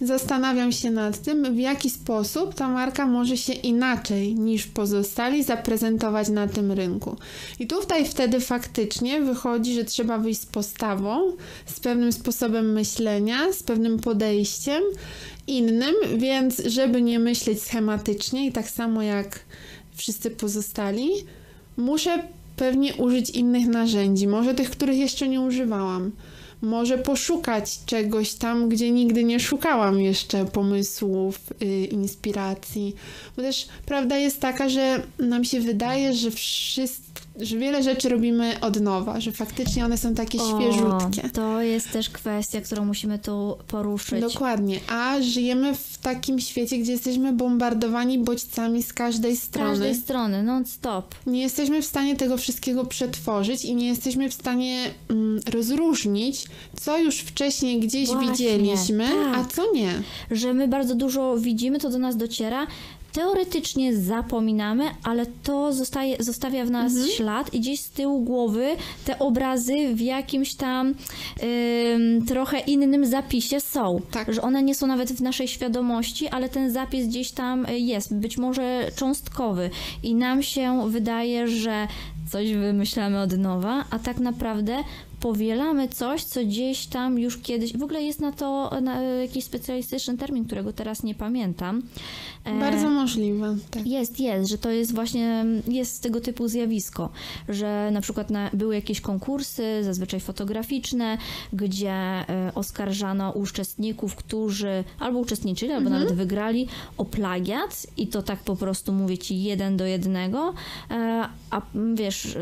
zastanawiam 0.00 0.72
się 0.72 0.90
nad 0.90 1.18
tym, 1.22 1.54
w 1.54 1.58
jaki 1.58 1.90
sposób 1.90 2.54
ta 2.54 2.68
marka 2.68 3.06
może 3.06 3.36
się 3.36 3.52
inaczej 3.52 4.34
niż 4.34 4.66
pozostali 4.66 5.44
zaprezentować 5.44 6.28
na 6.28 6.48
tym 6.48 6.72
rynku. 6.72 7.16
I 7.58 7.66
tutaj 7.66 8.04
wtedy 8.04 8.40
faktycznie 8.40 9.20
wychodzi, 9.20 9.74
że 9.74 9.84
trzeba 9.84 10.18
wyjść 10.18 10.40
z 10.40 10.46
postawą, 10.46 11.32
z 11.66 11.80
pewnym 11.80 12.12
sposobem 12.12 12.72
myślenia, 12.72 13.52
z 13.52 13.62
pewnym 13.62 13.98
podejściem 13.98 14.82
innym, 15.46 15.94
więc 16.16 16.62
żeby 16.66 17.02
nie 17.02 17.18
myśleć 17.18 17.62
schematycznie 17.62 18.46
i 18.46 18.52
tak 18.52 18.70
samo 18.70 19.02
jak 19.02 19.40
wszyscy 19.94 20.30
pozostali, 20.30 21.10
muszę 21.76 22.22
pewnie 22.56 22.94
użyć 22.94 23.30
innych 23.30 23.66
narzędzi, 23.66 24.26
może 24.26 24.54
tych, 24.54 24.70
których 24.70 24.96
jeszcze 24.96 25.28
nie 25.28 25.40
używałam 25.40 26.12
może 26.62 26.98
poszukać 26.98 27.84
czegoś 27.86 28.34
tam, 28.34 28.68
gdzie 28.68 28.90
nigdy 28.90 29.24
nie 29.24 29.40
szukałam 29.40 30.00
jeszcze 30.00 30.44
pomysłów, 30.44 31.40
yy, 31.60 31.84
inspiracji. 31.84 32.94
Bo 33.36 33.42
też 33.42 33.68
prawda 33.86 34.16
jest 34.16 34.40
taka, 34.40 34.68
że 34.68 35.02
nam 35.18 35.44
się 35.44 35.60
wydaje, 35.60 36.14
że 36.14 36.30
wszystko 36.30 37.20
że 37.42 37.58
wiele 37.58 37.82
rzeczy 37.82 38.08
robimy 38.08 38.60
od 38.60 38.80
nowa, 38.80 39.20
że 39.20 39.32
faktycznie 39.32 39.84
one 39.84 39.98
są 39.98 40.14
takie 40.14 40.38
o, 40.42 40.60
świeżutkie. 40.60 41.28
To 41.28 41.62
jest 41.62 41.90
też 41.90 42.10
kwestia, 42.10 42.60
którą 42.60 42.84
musimy 42.84 43.18
tu 43.18 43.56
poruszyć. 43.68 44.20
Dokładnie, 44.20 44.80
a 44.88 45.22
żyjemy 45.22 45.74
w 45.74 45.98
takim 45.98 46.40
świecie, 46.40 46.78
gdzie 46.78 46.92
jesteśmy 46.92 47.32
bombardowani 47.32 48.18
bodźcami 48.18 48.82
z 48.82 48.92
każdej 48.92 49.36
strony. 49.36 49.68
Z 49.68 49.70
każdej 49.70 49.94
strony, 49.94 50.42
non-stop. 50.42 51.14
Nie 51.26 51.42
jesteśmy 51.42 51.82
w 51.82 51.86
stanie 51.86 52.16
tego 52.16 52.36
wszystkiego 52.36 52.84
przetworzyć 52.84 53.64
i 53.64 53.74
nie 53.74 53.86
jesteśmy 53.88 54.30
w 54.30 54.34
stanie 54.34 54.90
mm, 55.10 55.40
rozróżnić, 55.52 56.46
co 56.80 56.98
już 56.98 57.16
wcześniej 57.16 57.80
gdzieś 57.80 58.08
Właśnie, 58.08 58.30
widzieliśmy, 58.30 59.08
tak. 59.08 59.38
a 59.38 59.44
co 59.44 59.72
nie. 59.72 60.02
Że 60.30 60.54
my 60.54 60.68
bardzo 60.68 60.94
dużo 60.94 61.36
widzimy, 61.38 61.78
to 61.78 61.90
do 61.90 61.98
nas 61.98 62.16
dociera, 62.16 62.66
teoretycznie 63.12 63.96
zapominamy, 63.96 64.84
ale 65.02 65.26
to 65.42 65.72
zostaje, 65.72 66.16
zostawia 66.20 66.64
w 66.64 66.70
nas 66.70 66.92
mhm. 66.92 67.10
ślad 67.10 67.54
i 67.54 67.60
gdzieś 67.60 67.80
z 67.80 67.90
tyłu 67.90 68.20
głowy 68.24 68.66
te 69.04 69.18
obrazy 69.18 69.94
w 69.94 70.00
jakimś 70.00 70.54
tam 70.54 70.94
trochę 72.26 72.58
innym 72.58 73.06
zapisie 73.06 73.60
są. 73.60 74.00
Tak. 74.10 74.34
Że 74.34 74.42
one 74.42 74.62
nie 74.62 74.74
są 74.74 74.86
nawet 74.86 75.12
w 75.12 75.22
naszej 75.22 75.48
świadomości, 75.48 76.28
ale 76.28 76.48
ten 76.48 76.70
zapis 76.70 77.06
gdzieś 77.06 77.30
tam 77.30 77.66
jest, 77.70 78.14
być 78.14 78.38
może 78.38 78.90
cząstkowy 78.96 79.70
i 80.02 80.14
nam 80.14 80.42
się 80.42 80.90
wydaje, 80.90 81.48
że 81.48 81.88
coś 82.30 82.52
wymyślamy 82.52 83.20
od 83.20 83.38
nowa, 83.38 83.84
a 83.90 83.98
tak 83.98 84.18
naprawdę 84.18 84.76
powielamy 85.20 85.88
coś, 85.88 86.24
co 86.24 86.44
gdzieś 86.44 86.86
tam 86.86 87.18
już 87.18 87.38
kiedyś, 87.38 87.76
w 87.76 87.82
ogóle 87.82 88.02
jest 88.02 88.20
na 88.20 88.32
to 88.32 88.70
na 88.82 89.02
jakiś 89.02 89.44
specjalistyczny 89.44 90.18
termin, 90.18 90.44
którego 90.44 90.72
teraz 90.72 91.02
nie 91.02 91.14
pamiętam. 91.14 91.82
E, 92.44 92.60
Bardzo 92.60 92.90
możliwe. 92.90 93.56
Tak. 93.70 93.86
Jest, 93.86 94.20
jest, 94.20 94.50
że 94.50 94.58
to 94.58 94.70
jest 94.70 94.94
właśnie, 94.94 95.44
jest 95.68 96.02
tego 96.02 96.20
typu 96.20 96.48
zjawisko, 96.48 97.08
że 97.48 97.90
na 97.92 98.00
przykład 98.00 98.30
na, 98.30 98.50
były 98.52 98.74
jakieś 98.74 99.00
konkursy, 99.00 99.84
zazwyczaj 99.84 100.20
fotograficzne, 100.20 101.18
gdzie 101.52 101.92
e, 101.92 102.52
oskarżano 102.54 103.32
uczestników, 103.32 104.14
którzy 104.14 104.84
albo 104.98 105.18
uczestniczyli, 105.18 105.72
albo 105.72 105.86
mhm. 105.86 106.02
nawet 106.02 106.18
wygrali 106.18 106.68
o 106.96 107.04
plagiat 107.04 107.86
i 107.96 108.06
to 108.06 108.22
tak 108.22 108.38
po 108.38 108.56
prostu 108.56 108.92
mówię 108.92 109.18
ci 109.18 109.42
jeden 109.42 109.76
do 109.76 109.86
jednego, 109.86 110.54
e, 110.90 111.28
a 111.50 111.62
wiesz, 111.94 112.38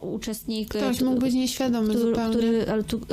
uczestnik... 0.00 0.68
Ktoś 0.68 1.00
mógł 1.00 1.20
być 1.20 1.34
nieświadomy 1.34 1.94
który, 1.94 2.07
Który, 2.12 2.66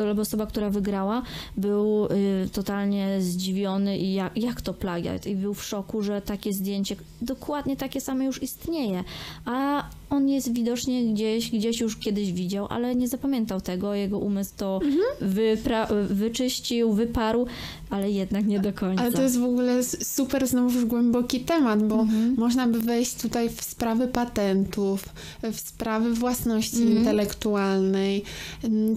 albo 0.08 0.22
osoba, 0.22 0.46
która 0.46 0.70
wygrała, 0.70 1.22
był 1.58 2.06
y, 2.06 2.50
totalnie 2.54 3.22
zdziwiony 3.22 3.98
i 3.98 4.14
jak, 4.14 4.38
jak 4.38 4.62
to 4.62 4.74
plagiat. 4.74 5.28
I 5.28 5.36
był 5.36 5.54
w 5.54 5.64
szoku, 5.64 6.02
że 6.02 6.22
takie 6.22 6.54
zdjęcie 6.54 6.96
dokładnie 7.22 7.78
takie 7.78 8.02
same 8.02 8.26
już 8.26 8.44
istnieje, 8.44 9.04
a 9.46 9.85
on 10.16 10.30
jest 10.30 10.54
widocznie 10.54 11.14
gdzieś, 11.14 11.52
gdzieś 11.52 11.80
już 11.80 11.98
kiedyś 11.98 12.34
widział, 12.34 12.68
ale 12.70 12.96
nie 12.96 13.08
zapamiętał 13.08 13.62
tego, 13.62 13.94
jego 13.94 14.20
umysł 14.20 14.52
to 14.58 14.80
mhm. 14.84 16.08
wyczyścił, 16.08 16.94
wyparł, 16.94 17.46
ale 17.90 18.12
jednak 18.12 18.46
nie 18.46 18.60
do 18.60 18.74
końca. 18.74 19.04
Ale 19.04 19.12
to 19.12 19.22
jest 19.22 19.40
w 19.40 19.44
ogóle 19.44 19.84
super 19.84 20.48
znowu 20.48 20.88
głęboki 20.88 21.40
temat, 21.40 21.84
bo 21.84 22.00
mhm. 22.00 22.36
można 22.38 22.68
by 22.68 22.80
wejść 22.80 23.16
tutaj 23.16 23.50
w 23.50 23.64
sprawy 23.64 24.08
patentów, 24.08 25.10
w 25.44 25.60
sprawy 25.60 26.14
własności 26.14 26.82
mhm. 26.82 26.98
intelektualnej, 26.98 28.24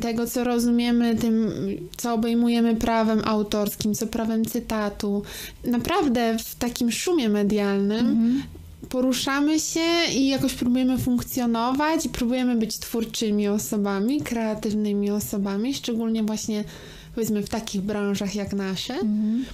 tego, 0.01 0.27
co 0.27 0.45
rozumiemy 0.45 1.17
tym, 1.17 1.51
co 1.97 2.15
obejmujemy 2.15 2.77
prawem 2.77 3.23
autorskim, 3.25 3.95
co 3.95 4.07
prawem 4.07 4.45
cytatu. 4.45 5.23
Naprawdę 5.65 6.39
w 6.39 6.55
takim 6.55 6.93
szumie 6.93 7.29
medialnym 7.29 8.07
mhm 8.07 8.43
poruszamy 8.88 9.61
się 9.61 9.87
i 10.14 10.29
jakoś 10.29 10.55
próbujemy 10.55 10.98
funkcjonować 10.98 12.07
i 12.07 12.09
próbujemy 12.09 12.57
być 12.57 12.79
twórczymi 12.79 13.48
osobami, 13.48 14.20
kreatywnymi 14.20 15.11
osobami, 15.11 15.74
szczególnie 15.74 16.22
właśnie 16.22 16.64
powiedzmy 17.14 17.42
w 17.42 17.48
takich 17.48 17.81
branżach 17.81 18.35
jak 18.35 18.53
nasze. 18.53 18.94
Mhm. 18.94 19.44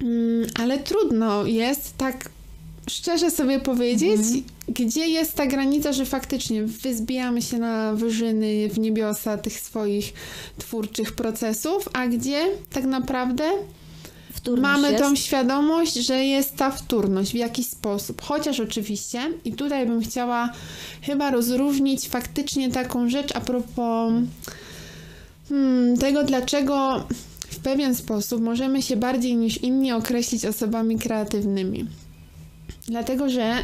Mm, 0.00 0.46
ale 0.54 0.78
trudno 0.78 1.46
jest 1.46 1.96
tak 1.96 2.30
szczerze 2.90 3.30
sobie 3.30 3.60
powiedzieć, 3.60 4.20
mhm. 4.20 4.42
gdzie 4.68 5.06
jest 5.06 5.34
ta 5.34 5.46
granica, 5.46 5.92
że 5.92 6.06
faktycznie 6.06 6.62
wyzbijamy 6.62 7.42
się 7.42 7.58
na 7.58 7.94
wyżyny 7.94 8.68
w 8.68 8.78
niebiosa 8.78 9.38
tych 9.38 9.60
swoich 9.60 10.12
twórczych 10.58 11.12
procesów, 11.12 11.88
a 11.92 12.06
gdzie 12.06 12.46
tak 12.70 12.84
naprawdę 12.84 13.44
wtórność 14.38 14.62
mamy 14.62 14.92
jest. 14.92 15.04
tą 15.04 15.16
świadomość, 15.16 15.94
że 15.94 16.24
jest 16.24 16.56
ta 16.56 16.70
wtórność 16.70 17.32
w 17.32 17.34
jakiś 17.34 17.66
sposób. 17.66 18.22
Chociaż 18.22 18.60
oczywiście, 18.60 19.20
i 19.44 19.52
tutaj 19.52 19.86
bym 19.86 20.00
chciała 20.00 20.52
chyba 21.02 21.30
rozróżnić 21.30 22.08
faktycznie 22.08 22.70
taką 22.70 23.08
rzecz 23.08 23.36
a 23.36 23.40
propos 23.40 24.12
hmm, 25.48 25.96
tego, 25.96 26.24
dlaczego 26.24 27.04
w 27.50 27.58
pewien 27.58 27.94
sposób 27.94 28.42
możemy 28.42 28.82
się 28.82 28.96
bardziej 28.96 29.36
niż 29.36 29.58
inni 29.58 29.92
określić 29.92 30.44
osobami 30.44 30.98
kreatywnymi. 30.98 31.86
Dlatego, 32.88 33.28
że 33.28 33.54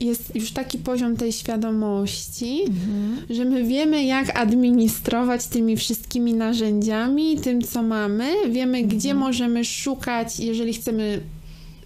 jest 0.00 0.36
już 0.36 0.50
taki 0.50 0.78
poziom 0.78 1.16
tej 1.16 1.32
świadomości, 1.32 2.62
mhm. 2.66 3.16
że 3.30 3.44
my 3.44 3.64
wiemy, 3.64 4.04
jak 4.04 4.38
administrować 4.38 5.46
tymi 5.46 5.76
wszystkimi 5.76 6.34
narzędziami, 6.34 7.36
tym, 7.40 7.62
co 7.62 7.82
mamy, 7.82 8.30
wiemy, 8.50 8.78
mhm. 8.78 8.98
gdzie 8.98 9.14
możemy 9.14 9.64
szukać, 9.64 10.40
jeżeli 10.40 10.74
chcemy 10.74 11.20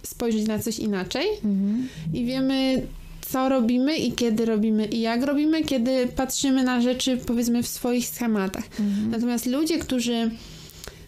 spojrzeć 0.03 0.47
na 0.47 0.59
coś 0.59 0.79
inaczej, 0.79 1.25
mhm. 1.43 1.87
i 2.13 2.25
wiemy, 2.25 2.81
co 3.21 3.49
robimy 3.49 3.97
i 3.97 4.11
kiedy 4.11 4.45
robimy 4.45 4.85
i 4.85 5.01
jak 5.01 5.23
robimy, 5.23 5.63
kiedy 5.63 6.07
patrzymy 6.07 6.63
na 6.63 6.81
rzeczy 6.81 7.17
powiedzmy 7.17 7.63
w 7.63 7.67
swoich 7.67 8.07
schematach. 8.07 8.63
Mhm. 8.79 9.11
Natomiast 9.11 9.45
ludzie, 9.45 9.79
którzy 9.79 10.31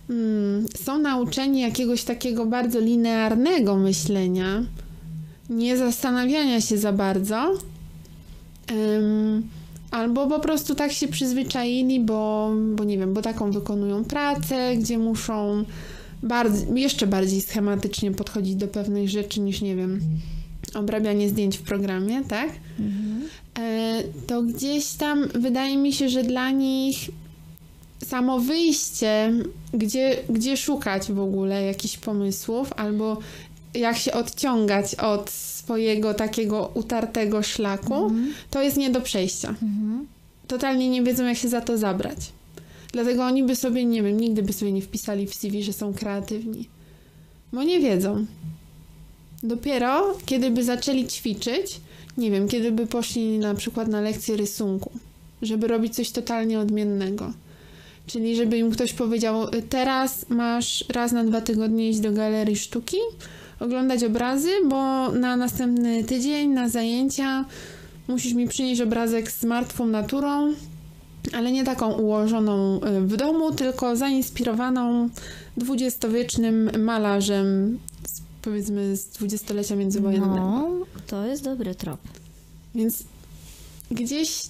mm, 0.09 0.65
są 0.83 0.99
nauczeni 0.99 1.61
jakiegoś 1.61 2.03
takiego 2.03 2.45
bardzo 2.45 2.79
linearnego 2.79 3.75
myślenia, 3.75 4.63
nie 5.49 5.77
zastanawiania 5.77 6.61
się 6.61 6.77
za 6.77 6.93
bardzo, 6.93 7.53
albo 9.91 10.27
po 10.27 10.39
prostu 10.39 10.75
tak 10.75 10.91
się 10.91 11.07
przyzwyczaili, 11.07 11.99
bo, 11.99 12.51
bo 12.75 12.83
nie 12.83 12.97
wiem, 12.97 13.13
bo 13.13 13.21
taką 13.21 13.51
wykonują 13.51 14.03
pracę, 14.03 14.75
gdzie 14.77 14.97
muszą 14.97 15.65
bardzo, 16.23 16.75
jeszcze 16.75 17.07
bardziej 17.07 17.41
schematycznie 17.41 18.11
podchodzić 18.11 18.55
do 18.55 18.67
pewnych 18.67 19.09
rzeczy 19.09 19.39
niż, 19.39 19.61
nie 19.61 19.75
wiem, 19.75 19.99
obrabianie 20.73 21.29
zdjęć 21.29 21.57
w 21.57 21.61
programie, 21.61 22.23
tak? 22.23 22.49
Mhm. 22.79 23.21
E, 23.59 24.03
to 24.27 24.43
gdzieś 24.43 24.93
tam 24.93 25.27
wydaje 25.27 25.77
mi 25.77 25.93
się, 25.93 26.09
że 26.09 26.23
dla 26.23 26.51
nich 26.51 26.97
samo 28.05 28.39
wyjście, 28.39 29.33
gdzie, 29.73 30.17
gdzie 30.29 30.57
szukać 30.57 31.11
w 31.11 31.19
ogóle 31.19 31.63
jakichś 31.63 31.97
pomysłów, 31.97 32.73
albo 32.73 33.17
jak 33.75 33.97
się 33.97 34.11
odciągać 34.11 34.95
od 34.95 35.29
swojego 35.29 36.13
takiego 36.13 36.71
utartego 36.73 37.43
szlaku, 37.43 38.05
mhm. 38.05 38.33
to 38.49 38.61
jest 38.61 38.77
nie 38.77 38.89
do 38.89 39.01
przejścia. 39.01 39.49
Mhm. 39.49 40.07
Totalnie 40.47 40.89
nie 40.89 41.03
wiedzą, 41.03 41.25
jak 41.25 41.37
się 41.37 41.49
za 41.49 41.61
to 41.61 41.77
zabrać. 41.77 42.17
Dlatego 42.93 43.25
oni 43.25 43.43
by 43.43 43.55
sobie, 43.55 43.85
nie 43.85 44.03
wiem, 44.03 44.19
nigdy 44.19 44.43
by 44.43 44.53
sobie 44.53 44.71
nie 44.71 44.81
wpisali 44.81 45.27
w 45.27 45.35
CV, 45.35 45.63
że 45.63 45.73
są 45.73 45.93
kreatywni. 45.93 46.69
Bo 47.53 47.63
nie 47.63 47.79
wiedzą. 47.79 48.25
Dopiero 49.43 50.17
kiedy 50.25 50.51
by 50.51 50.63
zaczęli 50.63 51.07
ćwiczyć, 51.07 51.81
nie 52.17 52.31
wiem, 52.31 52.47
kiedy 52.47 52.71
by 52.71 52.87
poszli 52.87 53.39
na 53.39 53.55
przykład 53.55 53.87
na 53.87 54.01
lekcję 54.01 54.37
rysunku, 54.37 54.91
żeby 55.41 55.67
robić 55.67 55.95
coś 55.95 56.11
totalnie 56.11 56.59
odmiennego. 56.59 57.33
Czyli 58.07 58.35
żeby 58.35 58.57
im 58.57 58.71
ktoś 58.71 58.93
powiedział, 58.93 59.47
teraz 59.69 60.29
masz 60.29 60.85
raz 60.89 61.11
na 61.11 61.23
dwa 61.23 61.41
tygodnie 61.41 61.89
iść 61.89 61.99
do 61.99 62.11
galerii 62.11 62.55
sztuki, 62.55 62.97
oglądać 63.59 64.03
obrazy, 64.03 64.49
bo 64.65 65.11
na 65.11 65.35
następny 65.37 66.03
tydzień, 66.03 66.49
na 66.49 66.69
zajęcia 66.69 67.45
musisz 68.07 68.33
mi 68.33 68.47
przynieść 68.47 68.81
obrazek 68.81 69.31
z 69.31 69.43
martwą 69.43 69.85
naturą, 69.85 70.53
ale 71.33 71.51
nie 71.51 71.63
taką 71.63 71.93
ułożoną 71.93 72.81
y, 72.83 73.01
w 73.01 73.17
domu, 73.17 73.51
tylko 73.51 73.95
zainspirowaną 73.95 75.09
dwudziestowiecznym 75.57 76.83
malarzem, 76.83 77.79
z, 78.07 78.21
powiedzmy 78.41 78.97
z 78.97 79.07
dwudziestolecia 79.07 79.75
międzywojennego. 79.75 80.35
No, 80.35 80.69
to 81.07 81.25
jest 81.25 81.43
dobry 81.43 81.75
trop. 81.75 81.99
Więc 82.75 83.03
gdzieś 83.91 84.41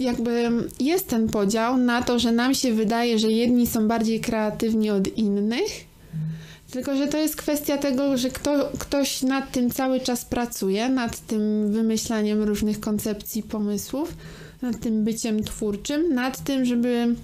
jakby 0.00 0.50
jest 0.80 1.08
ten 1.08 1.28
podział 1.28 1.76
na 1.76 2.02
to, 2.02 2.18
że 2.18 2.32
nam 2.32 2.54
się 2.54 2.72
wydaje, 2.72 3.18
że 3.18 3.30
jedni 3.30 3.66
są 3.66 3.88
bardziej 3.88 4.20
kreatywni 4.20 4.90
od 4.90 5.18
innych, 5.18 5.90
tylko, 6.70 6.96
że 6.96 7.08
to 7.08 7.18
jest 7.18 7.36
kwestia 7.36 7.78
tego, 7.78 8.16
że 8.16 8.30
kto, 8.30 8.70
ktoś 8.78 9.22
nad 9.22 9.52
tym 9.52 9.70
cały 9.70 10.00
czas 10.00 10.24
pracuje, 10.24 10.88
nad 10.88 11.26
tym 11.26 11.72
wymyślaniem 11.72 12.42
różnych 12.42 12.80
koncepcji, 12.80 13.42
pomysłów, 13.42 14.14
nad 14.62 14.80
tym 14.80 15.04
byciem 15.04 15.44
twórczym, 15.44 16.14
nad 16.14 16.44
tym, 16.44 16.64
żeby 16.64 17.14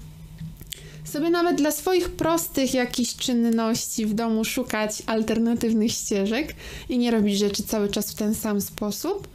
sobie 1.03 1.29
nawet 1.29 1.57
dla 1.57 1.71
swoich 1.71 2.09
prostych 2.09 2.73
jakichś 2.73 3.15
czynności 3.15 4.05
w 4.05 4.13
domu 4.13 4.45
szukać 4.45 5.03
alternatywnych 5.05 5.91
ścieżek 5.91 6.55
i 6.89 6.97
nie 6.97 7.11
robić 7.11 7.37
rzeczy 7.37 7.63
cały 7.63 7.89
czas 7.89 8.11
w 8.11 8.15
ten 8.15 8.35
sam 8.35 8.61
sposób. 8.61 9.27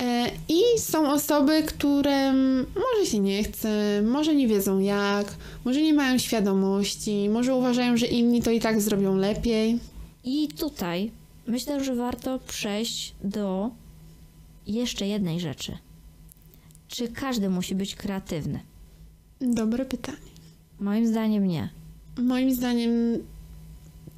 E, 0.00 0.30
I 0.48 0.62
są 0.78 1.12
osoby, 1.12 1.62
które 1.62 2.32
może 2.64 3.10
się 3.10 3.18
nie 3.18 3.44
chce, 3.44 4.02
może 4.02 4.34
nie 4.34 4.48
wiedzą 4.48 4.78
jak, 4.78 5.34
może 5.64 5.82
nie 5.82 5.94
mają 5.94 6.18
świadomości, 6.18 7.28
może 7.28 7.54
uważają, 7.54 7.96
że 7.96 8.06
inni 8.06 8.42
to 8.42 8.50
i 8.50 8.60
tak 8.60 8.80
zrobią 8.80 9.16
lepiej. 9.16 9.78
I 10.24 10.48
tutaj 10.48 11.10
myślę, 11.46 11.84
że 11.84 11.94
warto 11.94 12.38
przejść 12.38 13.14
do 13.24 13.70
jeszcze 14.66 15.06
jednej 15.06 15.40
rzeczy. 15.40 15.78
Czy 16.88 17.08
każdy 17.08 17.50
musi 17.50 17.74
być 17.74 17.94
kreatywny? 17.94 18.60
Dobre 19.40 19.84
pytanie. 19.84 20.18
Moim 20.80 21.06
zdaniem 21.06 21.46
nie. 21.46 21.68
Moim 22.18 22.54
zdaniem 22.54 22.90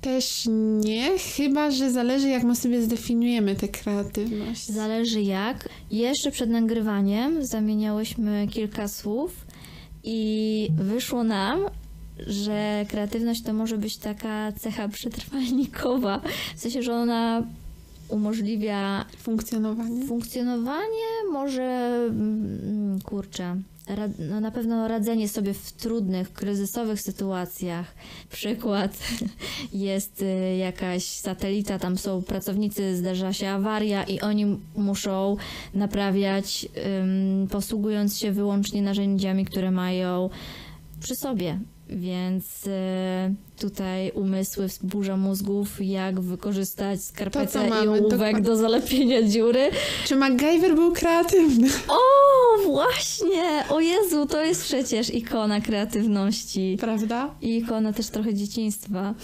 też 0.01 0.49
nie, 0.85 1.19
chyba 1.19 1.71
że 1.71 1.91
zależy, 1.91 2.29
jak 2.29 2.43
my 2.43 2.57
sobie 2.57 2.83
zdefiniujemy 2.83 3.57
tę 3.57 3.69
kreatywność. 3.69 4.67
Zależy 4.67 5.23
jak. 5.23 5.69
Jeszcze 5.91 6.31
przed 6.31 6.51
nagrywaniem 6.51 7.45
zamieniałyśmy 7.45 8.47
kilka 8.51 8.89
słów 8.89 9.47
i 10.05 10.69
wyszło 10.77 11.25
nam, 11.25 11.61
że 12.27 12.87
kreatywność 12.89 13.43
to 13.43 13.53
może 13.53 13.79
być 13.79 13.97
taka 13.97 14.53
cecha 14.53 14.89
przetrwalnikowa. 14.89 16.21
W 16.57 16.61
sensie, 16.61 16.83
że 16.83 16.95
ona 16.95 17.43
umożliwia 18.09 19.05
funkcjonowanie. 19.17 20.07
Funkcjonowanie, 20.07 21.31
może 21.33 21.63
mm, 22.11 23.01
kurczę 23.01 23.57
no 24.19 24.41
na 24.41 24.51
pewno 24.51 24.89
radzenie 24.89 25.29
sobie 25.29 25.55
w 25.55 25.73
trudnych, 25.73 26.33
kryzysowych 26.33 27.01
sytuacjach. 27.01 27.95
Przykład 28.31 28.99
jest 29.73 30.23
y, 30.23 30.57
jakaś 30.57 31.05
satelita, 31.05 31.79
tam 31.79 31.99
są 31.99 32.23
pracownicy, 32.23 32.97
zdarza 32.97 33.33
się 33.33 33.51
awaria 33.51 34.05
i 34.05 34.21
oni 34.21 34.59
muszą 34.77 35.37
naprawiać, 35.75 36.69
posługując 37.51 38.19
się 38.19 38.33
wyłącznie 38.33 38.83
narzędziami, 38.83 39.45
które 39.45 39.71
mają 39.71 40.31
przy 41.01 41.17
sobie. 41.17 41.59
Więc 41.93 42.67
e, 42.67 43.35
tutaj 43.59 44.11
umysły, 44.11 44.67
burza 44.83 45.17
mózgów, 45.17 45.69
jak 45.81 46.21
wykorzystać 46.21 47.05
skarpetę 47.05 47.71
i 47.85 47.89
ołówek 47.89 48.41
do 48.41 48.57
zalepienia 48.57 49.23
dziury. 49.23 49.71
Czy 50.05 50.17
MacGyver 50.17 50.75
był 50.75 50.93
kreatywny? 50.93 51.69
O, 51.89 51.99
właśnie! 52.67 53.65
O 53.69 53.81
Jezu, 53.81 54.27
to 54.27 54.45
jest 54.45 54.65
przecież 54.65 55.15
ikona 55.15 55.61
kreatywności. 55.61 56.77
Prawda? 56.81 57.35
I 57.43 57.57
ikona 57.57 57.93
też 57.93 58.07
trochę 58.07 58.35
dzieciństwa. 58.35 59.15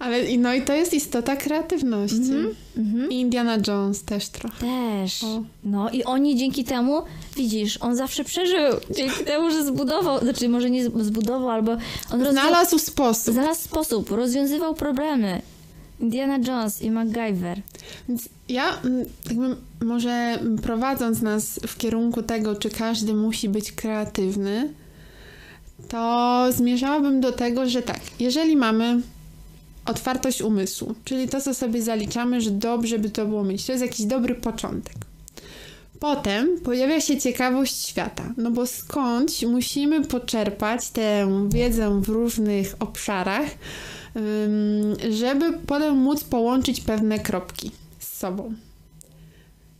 Ale 0.00 0.36
no 0.38 0.54
i 0.54 0.62
to 0.62 0.72
jest 0.72 0.94
istota 0.94 1.36
kreatywności. 1.36 2.32
Mm 2.32 2.54
-hmm. 2.76 3.08
I 3.10 3.20
Indiana 3.20 3.58
Jones 3.66 4.04
też 4.04 4.28
trochę. 4.28 4.56
Też. 4.60 5.24
O. 5.24 5.42
No 5.64 5.90
i 5.90 6.04
oni 6.04 6.36
dzięki 6.36 6.64
temu, 6.64 7.02
widzisz, 7.36 7.78
on 7.80 7.96
zawsze 7.96 8.24
przeżył. 8.24 8.72
Dzięki 8.96 9.24
temu, 9.24 9.50
że 9.50 9.64
zbudował, 9.64 10.20
znaczy 10.20 10.48
może 10.48 10.70
nie 10.70 10.84
zbudował, 10.84 11.50
albo 11.50 11.76
on 12.12 12.30
znalazł 12.30 12.78
sposób. 12.78 13.34
Znalazł 13.34 13.60
sposób, 13.60 14.10
rozwiązywał 14.10 14.74
problemy. 14.74 15.42
Indiana 16.00 16.38
Jones 16.46 16.82
i 16.82 16.90
MacGyver. 16.90 17.60
Więc 18.08 18.28
ja 18.48 18.78
jakby 19.28 19.56
może 19.84 20.38
prowadząc 20.62 21.22
nas 21.22 21.60
w 21.66 21.76
kierunku 21.78 22.22
tego, 22.22 22.54
czy 22.54 22.70
każdy 22.70 23.14
musi 23.14 23.48
być 23.48 23.72
kreatywny, 23.72 24.72
to 25.88 26.46
zmierzałabym 26.52 27.20
do 27.20 27.32
tego, 27.32 27.68
że 27.68 27.82
tak, 27.82 28.00
jeżeli 28.18 28.56
mamy 28.56 29.00
otwartość 29.90 30.42
umysłu, 30.42 30.94
czyli 31.04 31.28
to, 31.28 31.40
co 31.40 31.54
sobie 31.54 31.82
zaliczamy, 31.82 32.40
że 32.40 32.50
dobrze 32.50 32.98
by 32.98 33.10
to 33.10 33.26
było 33.26 33.44
mieć. 33.44 33.66
To 33.66 33.72
jest 33.72 33.84
jakiś 33.84 34.06
dobry 34.06 34.34
początek. 34.34 34.94
Potem 36.00 36.60
pojawia 36.64 37.00
się 37.00 37.20
ciekawość 37.20 37.86
świata, 37.86 38.32
no 38.36 38.50
bo 38.50 38.66
skądś 38.66 39.42
musimy 39.42 40.04
poczerpać 40.04 40.90
tę 40.90 41.28
wiedzę 41.48 42.00
w 42.02 42.08
różnych 42.08 42.74
obszarach, 42.78 43.46
żeby 45.10 45.52
potem 45.66 45.96
móc 45.96 46.24
połączyć 46.24 46.80
pewne 46.80 47.18
kropki 47.18 47.70
z 47.98 48.18
sobą 48.18 48.54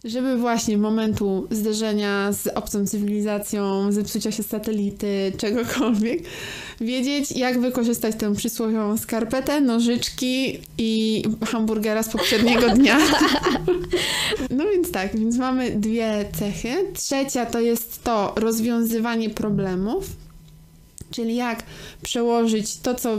żeby 0.04 0.36
właśnie 0.36 0.78
momentu 0.78 1.48
zderzenia 1.50 2.32
z 2.32 2.46
obcą 2.46 2.86
cywilizacją, 2.86 3.92
zepsucia 3.92 4.32
się 4.32 4.42
satelity, 4.42 5.32
czegokolwiek, 5.36 6.22
wiedzieć, 6.80 7.32
jak 7.32 7.60
wykorzystać 7.60 8.16
tę 8.16 8.34
przysłowiową 8.34 8.98
skarpetę, 8.98 9.60
nożyczki 9.60 10.58
i 10.78 11.22
hamburgera 11.46 12.02
z 12.02 12.08
poprzedniego 12.08 12.68
dnia. 12.68 12.98
no 14.56 14.64
więc 14.72 14.90
tak, 14.90 15.18
więc 15.18 15.36
mamy 15.36 15.70
dwie 15.70 16.24
cechy. 16.38 16.92
Trzecia 16.94 17.46
to 17.46 17.60
jest 17.60 18.04
to 18.04 18.32
rozwiązywanie 18.36 19.30
problemów. 19.30 20.04
Czyli 21.10 21.36
jak 21.36 21.62
przełożyć 22.02 22.76
to, 22.76 22.94
co 22.94 23.18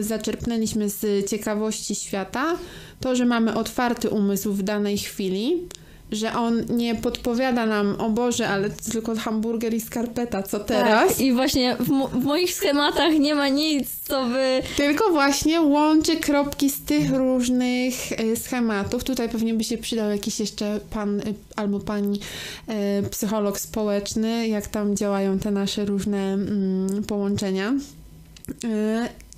zaczerpnęliśmy 0.00 0.88
z 0.88 1.30
ciekawości 1.30 1.94
świata, 1.94 2.56
to, 3.00 3.16
że 3.16 3.24
mamy 3.24 3.54
otwarty 3.54 4.10
umysł 4.10 4.52
w 4.52 4.62
danej 4.62 4.98
chwili, 4.98 5.68
że 6.12 6.34
on 6.34 6.64
nie 6.68 6.94
podpowiada 6.94 7.66
nam, 7.66 7.94
o 8.00 8.10
Boże, 8.10 8.48
ale 8.48 8.70
to 8.70 8.90
tylko 8.92 9.16
hamburger 9.16 9.74
i 9.74 9.80
skarpeta, 9.80 10.42
co 10.42 10.60
teraz? 10.60 11.08
Tak, 11.08 11.20
I 11.20 11.32
właśnie 11.32 11.76
w, 11.76 11.88
mo- 11.88 12.08
w 12.08 12.24
moich 12.24 12.54
schematach 12.54 13.14
nie 13.18 13.34
ma 13.34 13.48
nic, 13.48 13.88
co 14.04 14.24
by... 14.26 14.62
Tylko 14.76 15.10
właśnie 15.10 15.60
łączy 15.60 16.16
kropki 16.16 16.70
z 16.70 16.80
tych 16.80 17.10
różnych 17.10 17.94
e, 18.12 18.36
schematów. 18.36 19.04
Tutaj 19.04 19.28
pewnie 19.28 19.54
by 19.54 19.64
się 19.64 19.78
przydał 19.78 20.10
jakiś 20.10 20.40
jeszcze 20.40 20.80
pan 20.90 21.20
e, 21.20 21.22
albo 21.56 21.80
pani 21.80 22.20
e, 22.68 23.02
psycholog 23.02 23.60
społeczny, 23.60 24.48
jak 24.48 24.66
tam 24.66 24.96
działają 24.96 25.38
te 25.38 25.50
nasze 25.50 25.84
różne 25.84 26.32
mm, 26.32 27.04
połączenia. 27.04 27.72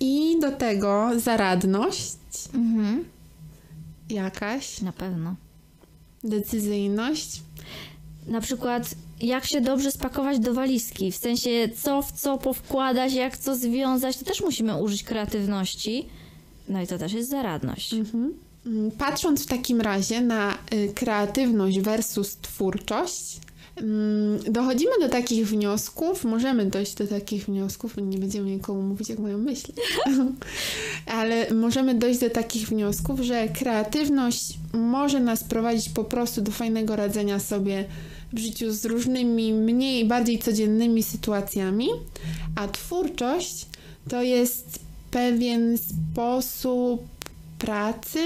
I 0.01 0.37
do 0.41 0.51
tego 0.53 1.11
zaradność 1.17 2.13
Mhm. 2.55 3.05
jakaś, 4.11 4.81
Na 4.81 4.93
pewno. 4.93 5.35
Decyzyjność. 6.25 7.43
Na 8.27 8.41
przykład, 8.41 8.95
jak 9.21 9.45
się 9.47 9.61
dobrze 9.61 9.93
spakować 9.93 10.39
do 10.39 10.55
walizki, 10.55 11.13
w 11.13 11.17
sensie 11.17 11.69
co 11.83 12.03
w 12.03 12.13
co 12.13 12.39
powkładać, 12.39 13.13
jak 13.13 13.39
co 13.39 13.57
związać, 13.57 14.17
to 14.17 14.25
też 14.25 14.41
musimy 14.41 14.83
użyć 14.83 15.03
kreatywności. 15.03 16.07
No 16.69 16.83
i 16.83 16.87
to 16.87 16.99
też 16.99 17.13
jest 17.13 17.31
zaradność. 17.31 17.95
Mhm. 17.95 18.35
Mm, 18.67 18.91
Patrząc 18.91 19.43
w 19.43 19.47
takim 19.47 19.81
razie 19.81 20.21
na 20.21 20.59
y, 20.73 20.93
kreatywność 20.95 21.81
versus 21.81 22.37
twórczość, 22.37 23.41
dochodzimy 24.51 24.93
do 25.01 25.09
takich 25.09 25.49
wniosków, 25.49 26.25
możemy 26.25 26.67
dojść 26.67 26.95
do 26.95 27.07
takich 27.07 27.47
wniosków, 27.47 27.97
nie 27.97 28.19
będziemy 28.19 28.51
nikomu 28.51 28.83
mówić, 28.83 29.09
jak 29.09 29.19
mają 29.19 29.39
myśli, 29.39 29.75
ale 31.07 31.55
możemy 31.55 31.95
dojść 31.95 32.21
do 32.21 32.31
takich 32.31 32.69
wniosków, 32.69 33.21
że 33.21 33.49
kreatywność 33.49 34.59
może 34.73 35.21
nas 35.21 35.45
prowadzić 35.45 35.89
po 35.89 36.05
prostu 36.05 36.43
do 36.43 36.53
fajnego 36.53 36.97
radzenia 36.97 37.39
sobie 37.39 37.85
w 38.33 38.39
życiu 38.39 38.73
z 38.73 38.85
różnymi, 38.85 39.53
mniej, 39.53 40.05
bardziej 40.05 40.39
codziennymi 40.39 41.03
sytuacjami, 41.03 41.89
a 42.57 42.69
twórczość 42.69 43.67
to 44.09 44.23
jest 44.23 44.79
pewien 45.11 45.79
sposób 45.79 47.03
pracy, 47.59 48.19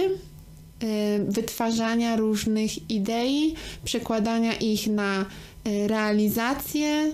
wytwarzania 1.29 2.17
różnych 2.17 2.91
idei, 2.91 3.55
przekładania 3.85 4.55
ich 4.55 4.87
na 4.87 5.23
y, 5.67 5.89
realizację 5.89 7.12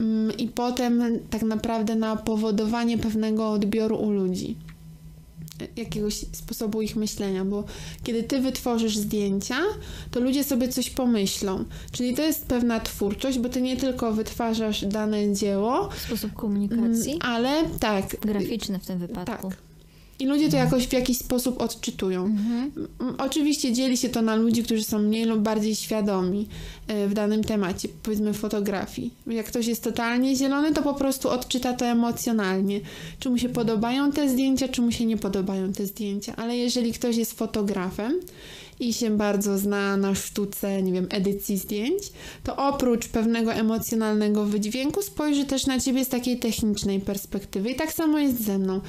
mm, 0.00 0.36
i 0.36 0.48
potem 0.48 1.02
tak 1.30 1.42
naprawdę 1.42 1.94
na 1.94 2.16
powodowanie 2.16 2.98
pewnego 2.98 3.50
odbioru 3.50 3.96
u 3.96 4.10
ludzi. 4.10 4.56
Y, 5.62 5.68
Jakiegoś 5.76 6.14
sposobu 6.32 6.82
ich 6.82 6.96
myślenia, 6.96 7.44
bo 7.44 7.64
kiedy 8.04 8.22
ty 8.22 8.40
wytworzysz 8.40 8.96
zdjęcia, 8.96 9.58
to 10.10 10.20
ludzie 10.20 10.44
sobie 10.44 10.68
coś 10.68 10.90
pomyślą. 10.90 11.64
Czyli 11.92 12.14
to 12.14 12.22
jest 12.22 12.46
pewna 12.46 12.80
twórczość, 12.80 13.38
bo 13.38 13.48
ty 13.48 13.62
nie 13.62 13.76
tylko 13.76 14.12
wytwarzasz 14.12 14.84
dane 14.84 15.32
dzieło, 15.34 15.88
Sposób 16.06 16.24
mm, 16.30 16.36
komunikacji. 16.36 17.18
ale 17.20 17.64
tak, 17.80 18.16
Graficzny 18.20 18.78
w 18.78 18.86
tym 18.86 18.98
wypadku. 18.98 19.48
tak. 19.50 19.56
I 20.18 20.26
ludzie 20.26 20.48
to 20.48 20.56
jakoś 20.56 20.86
w 20.86 20.92
jakiś 20.92 21.18
sposób 21.18 21.60
odczytują. 21.60 22.24
Mhm. 22.24 22.70
Oczywiście 23.18 23.72
dzieli 23.72 23.96
się 23.96 24.08
to 24.08 24.22
na 24.22 24.36
ludzi, 24.36 24.62
którzy 24.62 24.84
są 24.84 24.98
mniej 24.98 25.24
lub 25.24 25.40
bardziej 25.40 25.74
świadomi 25.74 26.48
e, 26.88 27.08
w 27.08 27.14
danym 27.14 27.44
temacie, 27.44 27.88
powiedzmy 28.02 28.32
fotografii. 28.32 29.14
Jak 29.26 29.46
ktoś 29.46 29.66
jest 29.66 29.82
totalnie 29.84 30.36
zielony, 30.36 30.72
to 30.72 30.82
po 30.82 30.94
prostu 30.94 31.28
odczyta 31.28 31.72
to 31.72 31.86
emocjonalnie. 31.86 32.80
Czy 33.18 33.30
mu 33.30 33.38
się 33.38 33.48
podobają 33.48 34.12
te 34.12 34.28
zdjęcia, 34.28 34.68
czy 34.68 34.82
mu 34.82 34.92
się 34.92 35.06
nie 35.06 35.16
podobają 35.16 35.72
te 35.72 35.86
zdjęcia. 35.86 36.36
Ale 36.36 36.56
jeżeli 36.56 36.92
ktoś 36.92 37.16
jest 37.16 37.32
fotografem 37.32 38.20
i 38.80 38.92
się 38.92 39.16
bardzo 39.16 39.58
zna 39.58 39.96
na 39.96 40.14
sztuce, 40.14 40.82
nie 40.82 40.92
wiem, 40.92 41.06
edycji 41.10 41.58
zdjęć, 41.58 42.02
to 42.44 42.56
oprócz 42.56 43.08
pewnego 43.08 43.52
emocjonalnego 43.52 44.44
wydźwięku 44.44 45.02
spojrzy 45.02 45.44
też 45.44 45.66
na 45.66 45.80
ciebie 45.80 46.04
z 46.04 46.08
takiej 46.08 46.38
technicznej 46.38 47.00
perspektywy. 47.00 47.70
I 47.70 47.74
tak 47.74 47.92
samo 47.92 48.18
jest 48.18 48.44
ze 48.44 48.58
mną. 48.58 48.80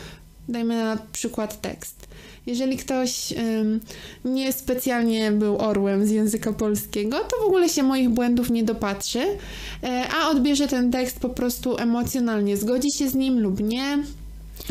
Dajmy 0.49 0.75
na 0.75 0.97
przykład 1.11 1.61
tekst. 1.61 2.07
Jeżeli 2.45 2.77
ktoś 2.77 3.31
ym, 3.31 3.79
nie 4.25 4.53
specjalnie 4.53 5.31
był 5.31 5.57
orłem 5.57 6.05
z 6.05 6.11
języka 6.11 6.53
polskiego, 6.53 7.19
to 7.19 7.43
w 7.43 7.47
ogóle 7.47 7.69
się 7.69 7.83
moich 7.83 8.09
błędów 8.09 8.49
nie 8.49 8.63
dopatrzy, 8.63 9.21
e, 9.83 10.07
a 10.09 10.29
odbierze 10.29 10.67
ten 10.67 10.91
tekst 10.91 11.19
po 11.19 11.29
prostu 11.29 11.77
emocjonalnie. 11.77 12.57
Zgodzi 12.57 12.91
się 12.91 13.09
z 13.09 13.15
nim 13.15 13.39
lub 13.39 13.59
nie, 13.59 14.03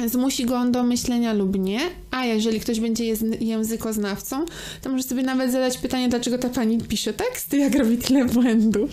zmusi 0.07 0.47
go 0.47 0.57
on 0.57 0.73
do 0.73 0.83
myślenia 0.83 1.33
lub 1.33 1.59
nie, 1.59 1.81
a 2.11 2.25
jeżeli 2.25 2.61
ktoś 2.61 2.81
będzie 2.81 3.05
językoznawcą, 3.41 4.45
to 4.83 4.91
może 4.91 5.03
sobie 5.03 5.23
nawet 5.23 5.53
zadać 5.53 5.79
pytanie, 5.79 6.09
dlaczego 6.09 6.39
ta 6.39 6.49
pani 6.49 6.79
pisze 6.79 7.13
teksty, 7.13 7.57
jak 7.57 7.75
robi 7.75 7.99
tyle 7.99 8.25
błędów. 8.25 8.91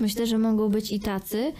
Myślę, 0.00 0.26
że 0.26 0.38
mogą 0.38 0.68
być 0.68 0.92
i 0.92 1.00
tacy, 1.00 1.52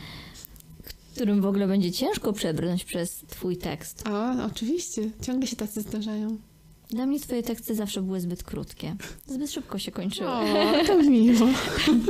którym 1.19 1.41
w 1.41 1.47
ogóle 1.47 1.67
będzie 1.67 1.93
ciężko 1.93 2.33
przebrnąć 2.33 2.85
przez 2.85 3.23
twój 3.29 3.57
tekst. 3.57 4.09
A, 4.09 4.47
oczywiście, 4.47 5.11
ciągle 5.23 5.47
się 5.47 5.57
tacy 5.57 5.81
zdarzają. 5.81 6.37
Dla 6.91 7.07
mnie 7.07 7.21
twoje 7.21 7.43
teksty 7.43 7.75
zawsze 7.75 8.03
były 8.03 8.21
zbyt 8.21 8.43
krótkie. 8.43 8.97
Zbyt 9.27 9.51
szybko 9.51 9.79
się 9.79 9.93
kończyły. 9.93 10.31
O, 10.31 10.85
to 10.87 11.03
miło. 11.03 11.47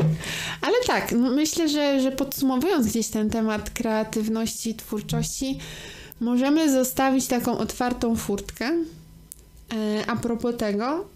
Ale 0.66 0.76
tak, 0.86 1.12
no 1.12 1.30
myślę, 1.30 1.68
że, 1.68 2.00
że 2.00 2.12
podsumowując 2.12 2.86
gdzieś 2.86 3.08
ten 3.08 3.30
temat 3.30 3.70
kreatywności 3.70 4.70
i 4.70 4.74
twórczości, 4.74 5.58
możemy 6.20 6.72
zostawić 6.72 7.26
taką 7.26 7.58
otwartą 7.58 8.16
furtkę 8.16 8.72
e, 9.74 10.04
a 10.06 10.16
propos 10.16 10.56
tego. 10.56 11.06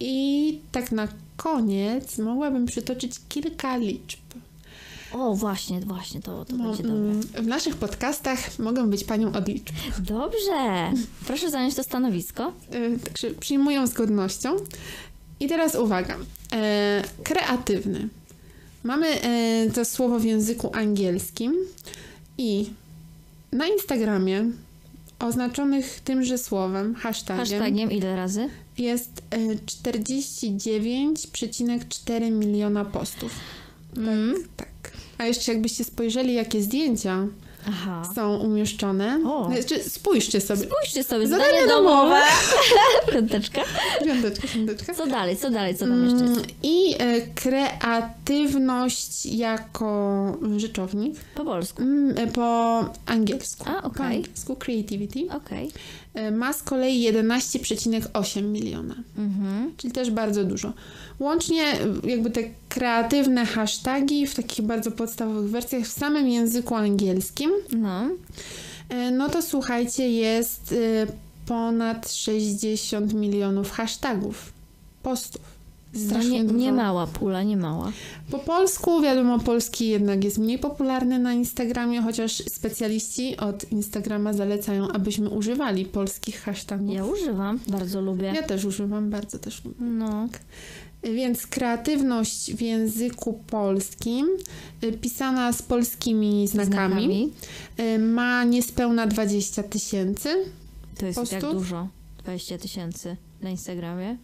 I 0.00 0.58
tak 0.72 0.92
na 0.92 1.08
koniec 1.36 2.18
mogłabym 2.18 2.66
przytoczyć 2.66 3.12
kilka 3.28 3.76
liczb. 3.76 4.20
O, 5.12 5.34
właśnie, 5.34 5.80
właśnie, 5.80 6.20
to, 6.22 6.44
to 6.44 6.56
No, 6.56 6.64
będzie 6.64 6.82
dobre. 6.82 6.96
mm, 6.98 7.20
w 7.22 7.46
naszych 7.46 7.76
podcastach 7.76 8.58
mogę 8.58 8.86
być 8.86 9.04
panią 9.04 9.32
od 9.32 9.48
liczb. 9.48 9.74
Dobrze. 9.98 10.92
Proszę 11.26 11.50
zająć 11.50 11.74
to 11.74 11.82
stanowisko. 11.82 12.52
E, 12.70 12.98
Także 12.98 13.30
przyjmują 13.30 13.86
z 13.86 13.92
godnością. 13.92 14.56
I 15.40 15.48
teraz 15.48 15.74
uwaga. 15.74 16.16
E, 16.52 17.02
kreatywny. 17.24 18.08
Mamy 18.84 19.06
e, 19.22 19.70
to 19.74 19.84
słowo 19.84 20.18
w 20.18 20.24
języku 20.24 20.70
angielskim 20.76 21.54
i 22.38 22.70
na 23.52 23.66
Instagramie 23.66 24.44
oznaczonych 25.18 26.00
tymże 26.04 26.38
słowem, 26.38 26.94
hashtagiem, 26.94 27.46
Hashtagiem 27.46 27.90
ile 27.92 28.16
razy? 28.16 28.48
jest 28.78 29.22
e, 29.30 29.38
49,4 30.78 32.30
miliona 32.30 32.84
postów. 32.84 33.32
Mm. 33.96 34.34
Tak. 34.56 34.71
A 35.22 35.26
jeszcze 35.26 35.52
jakbyście 35.52 35.84
spojrzeli, 35.84 36.34
jakie 36.34 36.62
zdjęcia 36.62 37.26
Aha. 37.68 38.02
są 38.14 38.36
umieszczone. 38.36 39.20
O. 39.26 39.50
Znaczy, 39.54 39.82
spójrzcie 39.90 40.40
sobie. 40.40 40.62
Spójrzcie 40.62 41.04
sobie, 41.04 41.26
Zadanie 41.28 41.50
zadanie 41.50 41.68
domowe. 41.68 42.20
Piąteczka. 43.12 43.60
Piąteczka, 44.04 44.48
piąteczka. 44.54 44.94
Co 44.94 45.06
dalej, 45.06 45.36
co 45.36 45.50
dalej, 45.50 45.74
co 45.76 45.86
tam 45.86 46.04
jeszcze 46.04 46.18
Mm, 46.24 46.34
jest? 46.34 46.46
I 46.62 46.94
e, 46.98 47.20
kreatywność 47.34 49.26
jako 49.26 50.36
rzeczownik 50.56 51.14
Po 51.34 51.44
polsku. 51.44 51.82
mm, 51.82 52.18
e, 52.18 52.26
po 52.26 52.78
angielsku. 53.06 53.64
A, 53.68 53.82
Po 53.82 53.88
okej. 53.88 54.06
angielsku 54.16 54.56
creativity 54.56 55.26
Okej. 55.36 55.66
e, 55.66 55.70
ma 56.32 56.52
z 56.52 56.62
kolei 56.62 57.00
11,8 57.02 58.42
miliona, 58.42 58.94
Mhm. 59.18 59.72
czyli 59.76 59.92
też 59.92 60.10
bardzo 60.10 60.44
dużo. 60.44 60.72
Łącznie 61.20 61.62
e, 61.62 61.78
jakby 62.10 62.30
te 62.30 62.40
kreatywne 62.68 63.46
hasztagi 63.46 64.26
w 64.26 64.34
takich 64.34 64.66
bardzo 64.66 64.90
podstawowych 64.90 65.50
wersjach 65.50 65.82
w 65.84 65.92
samym 65.92 66.28
języku 66.28 66.74
angielskim, 66.74 67.50
No. 67.72 68.08
e, 68.88 69.10
no 69.10 69.28
to 69.28 69.42
słuchajcie, 69.42 70.08
jest 70.12 70.72
e, 70.72 71.06
ponad 71.46 72.12
60 72.12 73.14
milionów 73.14 73.70
hashtagów, 73.70 74.52
postów. 75.02 75.51
No 75.94 76.00
Strasznie 76.00 76.44
nie, 76.44 76.52
nie 76.52 76.72
mała 76.72 77.06
pula, 77.06 77.42
nie 77.42 77.56
mała. 77.56 77.92
Po 78.30 78.38
polsku, 78.38 79.00
wiadomo, 79.00 79.38
polski 79.38 79.88
jednak 79.88 80.24
jest 80.24 80.38
mniej 80.38 80.58
popularny 80.58 81.18
na 81.18 81.32
Instagramie, 81.32 82.02
chociaż 82.02 82.32
specjaliści 82.32 83.36
od 83.36 83.72
Instagrama 83.72 84.32
zalecają, 84.32 84.88
abyśmy 84.88 85.28
używali 85.30 85.84
polskich 85.84 86.40
hashtagów. 86.40 86.94
Ja 86.94 87.04
używam, 87.04 87.60
bardzo 87.68 88.00
lubię. 88.00 88.32
Ja 88.34 88.42
też 88.42 88.64
używam, 88.64 89.10
bardzo 89.10 89.38
też 89.38 89.64
lubię. 89.64 89.80
No. 89.80 90.28
Więc 91.02 91.46
kreatywność 91.46 92.54
w 92.54 92.60
języku 92.60 93.40
polskim, 93.46 94.28
y, 94.84 94.92
pisana 94.92 95.52
z 95.52 95.62
polskimi 95.62 96.48
znakami, 96.48 97.32
y, 97.80 97.98
ma 97.98 98.44
niespełna 98.44 99.06
20 99.06 99.62
tysięcy. 99.62 100.28
To 100.98 101.06
jest 101.06 101.18
Postów? 101.18 101.42
jak 101.42 101.52
dużo. 101.52 101.88
20 102.18 102.58
tysięcy 102.58 103.16
na 103.42 103.50
Instagramie. 103.50 104.16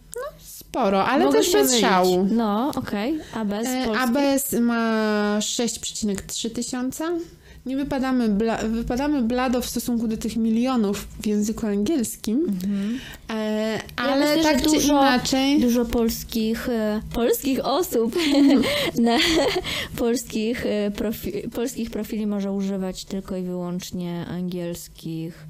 Sporo, 0.69 1.05
ale 1.05 1.25
Mogę 1.25 1.39
też 1.39 1.51
bez 1.53 1.79
szału. 1.79 2.27
No, 2.31 2.71
okej. 2.75 3.19
A 3.33 3.45
bez 3.45 3.67
E, 3.67 3.85
polski? 3.85 4.03
ABS 4.03 4.53
ma 4.61 5.37
6,3 5.39 6.49
tysiąca. 6.51 7.05
Nie 7.65 7.75
wypadamy, 7.77 8.29
bla, 8.29 8.57
wypadamy 8.57 9.21
blado 9.21 9.61
w 9.61 9.65
stosunku 9.65 10.07
do 10.07 10.17
tych 10.17 10.35
milionów 10.37 11.07
w 11.21 11.27
języku 11.27 11.67
angielskim, 11.67 12.39
Mhm. 12.47 12.99
e, 13.29 13.79
Ale, 13.95 14.13
Ale 14.13 14.35
myślę, 14.37 14.43
tak 14.53 14.57
czy 14.63 14.69
dużo, 14.69 14.93
inaczej. 14.93 15.59
dużo 15.61 15.85
polskich, 15.85 16.69
e, 16.69 17.01
polskich 17.13 17.65
osób 17.65 18.15
na 19.01 19.17
polskich, 19.97 20.65
e, 20.65 20.91
profi, 20.91 21.31
polskich 21.55 21.89
profili 21.89 22.27
może 22.27 22.51
używać 22.51 23.05
tylko 23.05 23.35
i 23.35 23.43
wyłącznie 23.43 24.25
angielskich 24.29 25.47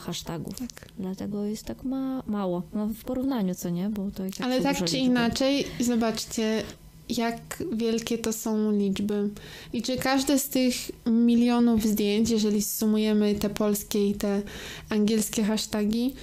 hashtagów. 0.00 0.58
Tak. 0.58 0.88
Dlatego 0.98 1.44
jest 1.44 1.64
tak 1.64 1.84
ma, 1.84 2.22
mało. 2.26 2.62
No 2.74 2.86
w 2.86 3.04
porównaniu, 3.04 3.54
co 3.54 3.70
nie? 3.70 3.88
Bo 3.88 4.10
to 4.10 4.26
i 4.26 4.30
tak 4.30 4.40
Ale 4.46 4.60
tak 4.60 4.76
czy 4.76 4.82
liczby. 4.84 4.98
inaczej, 4.98 5.64
zobaczcie, 5.80 6.62
jak 7.08 7.62
wielkie 7.72 8.18
to 8.18 8.32
są 8.32 8.72
liczby. 8.72 9.28
I 9.72 9.82
czy 9.82 9.96
każde 9.96 10.38
z 10.38 10.48
tych 10.48 10.74
milionów 11.06 11.84
zdjęć, 11.84 12.30
jeżeli 12.30 12.62
sumujemy 12.62 13.34
te 13.34 13.50
polskie 13.50 14.08
i 14.10 14.14
te 14.14 14.42
angielskie 14.88 15.44
hasztagi, 15.44 16.14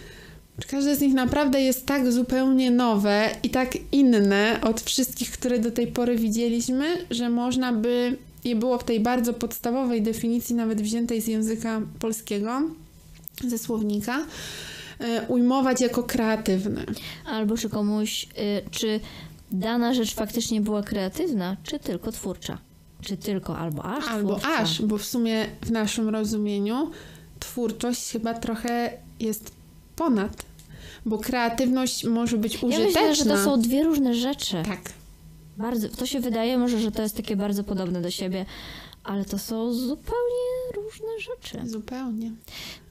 czy 0.60 0.68
każde 0.68 0.96
z 0.96 1.02
nich 1.02 1.14
naprawdę 1.14 1.62
jest 1.62 1.86
tak 1.86 2.12
zupełnie 2.12 2.72
nowe 2.72 3.30
i 3.44 3.50
tak 3.50 3.78
inne 3.92 4.60
od 4.62 4.82
wszystkich, 4.82 5.32
które 5.32 5.60
do 5.60 5.72
tej 5.72 5.88
pory 5.88 6.16
widzieliśmy, 6.18 6.86
że 7.12 7.30
można 7.30 7.74
by 7.74 8.18
je 8.44 8.56
było 8.56 8.78
w 8.78 8.84
tej 8.84 9.00
bardzo 9.00 9.34
podstawowej 9.34 10.02
definicji, 10.02 10.56
nawet 10.56 10.82
wziętej 10.82 11.22
z 11.22 11.28
języka 11.28 11.82
polskiego, 12.00 12.62
ze 13.48 13.58
słownika, 13.58 14.26
e, 15.00 15.28
ujmować 15.28 15.82
jako 15.82 16.04
kreatywne. 16.04 16.86
Albo 17.26 17.58
czy 17.58 17.70
komuś, 17.70 18.24
y, 18.24 18.70
czy 18.72 19.00
dana 19.52 19.94
rzecz 19.94 20.14
faktycznie 20.16 20.62
była 20.62 20.84
kreatywna, 20.84 21.58
czy 21.64 21.80
tylko 21.80 22.12
twórcza. 22.12 22.58
Czy 23.02 23.18
tylko, 23.18 23.58
albo 23.58 23.84
aż 23.86 24.08
Albo 24.08 24.36
twórcza. 24.36 24.58
aż, 24.58 24.82
bo 24.82 24.98
w 24.98 25.06
sumie 25.06 25.46
w 25.62 25.72
naszym 25.72 26.10
rozumieniu 26.10 26.92
twórczość 27.40 28.12
chyba 28.12 28.34
trochę 28.34 28.92
jest 29.20 29.52
ponad, 29.96 30.46
bo 31.06 31.18
kreatywność 31.18 32.04
może 32.04 32.38
być 32.38 32.54
Ja 32.54 32.60
użyteczna. 32.68 33.02
myślę, 33.02 33.16
że 33.16 33.26
to 33.26 33.44
są 33.44 33.62
dwie 33.62 33.84
różne 33.84 34.14
rzeczy. 34.14 34.64
Tak, 34.66 34.80
Bardzo, 35.58 35.90
to 35.90 36.06
się 36.06 36.20
wydaje 36.20 36.58
może, 36.58 36.80
że 36.80 36.92
to 36.92 37.02
jest 37.02 37.18
takie 37.18 37.36
bardzo 37.36 37.64
podobne 37.64 38.02
do 38.02 38.12
siebie, 38.12 38.46
ale 39.04 39.26
to 39.26 39.40
są 39.40 39.74
zupełnie 39.74 40.74
różne 40.76 41.20
rzeczy. 41.20 41.70
zupełnie. 41.70 42.32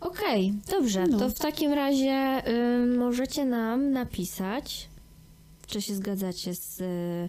Okej, 0.00 0.54
dobrze. 0.70 1.06
No. 1.06 1.18
To 1.18 1.30
w 1.30 1.38
takim 1.38 1.72
razie 1.72 2.42
y, 2.48 2.86
możecie 2.86 3.44
nam 3.44 3.92
napisać, 3.92 4.88
czy 5.66 5.82
się 5.82 5.94
zgadzacie 5.94 6.54
z 6.54 6.80
y, 6.80 7.28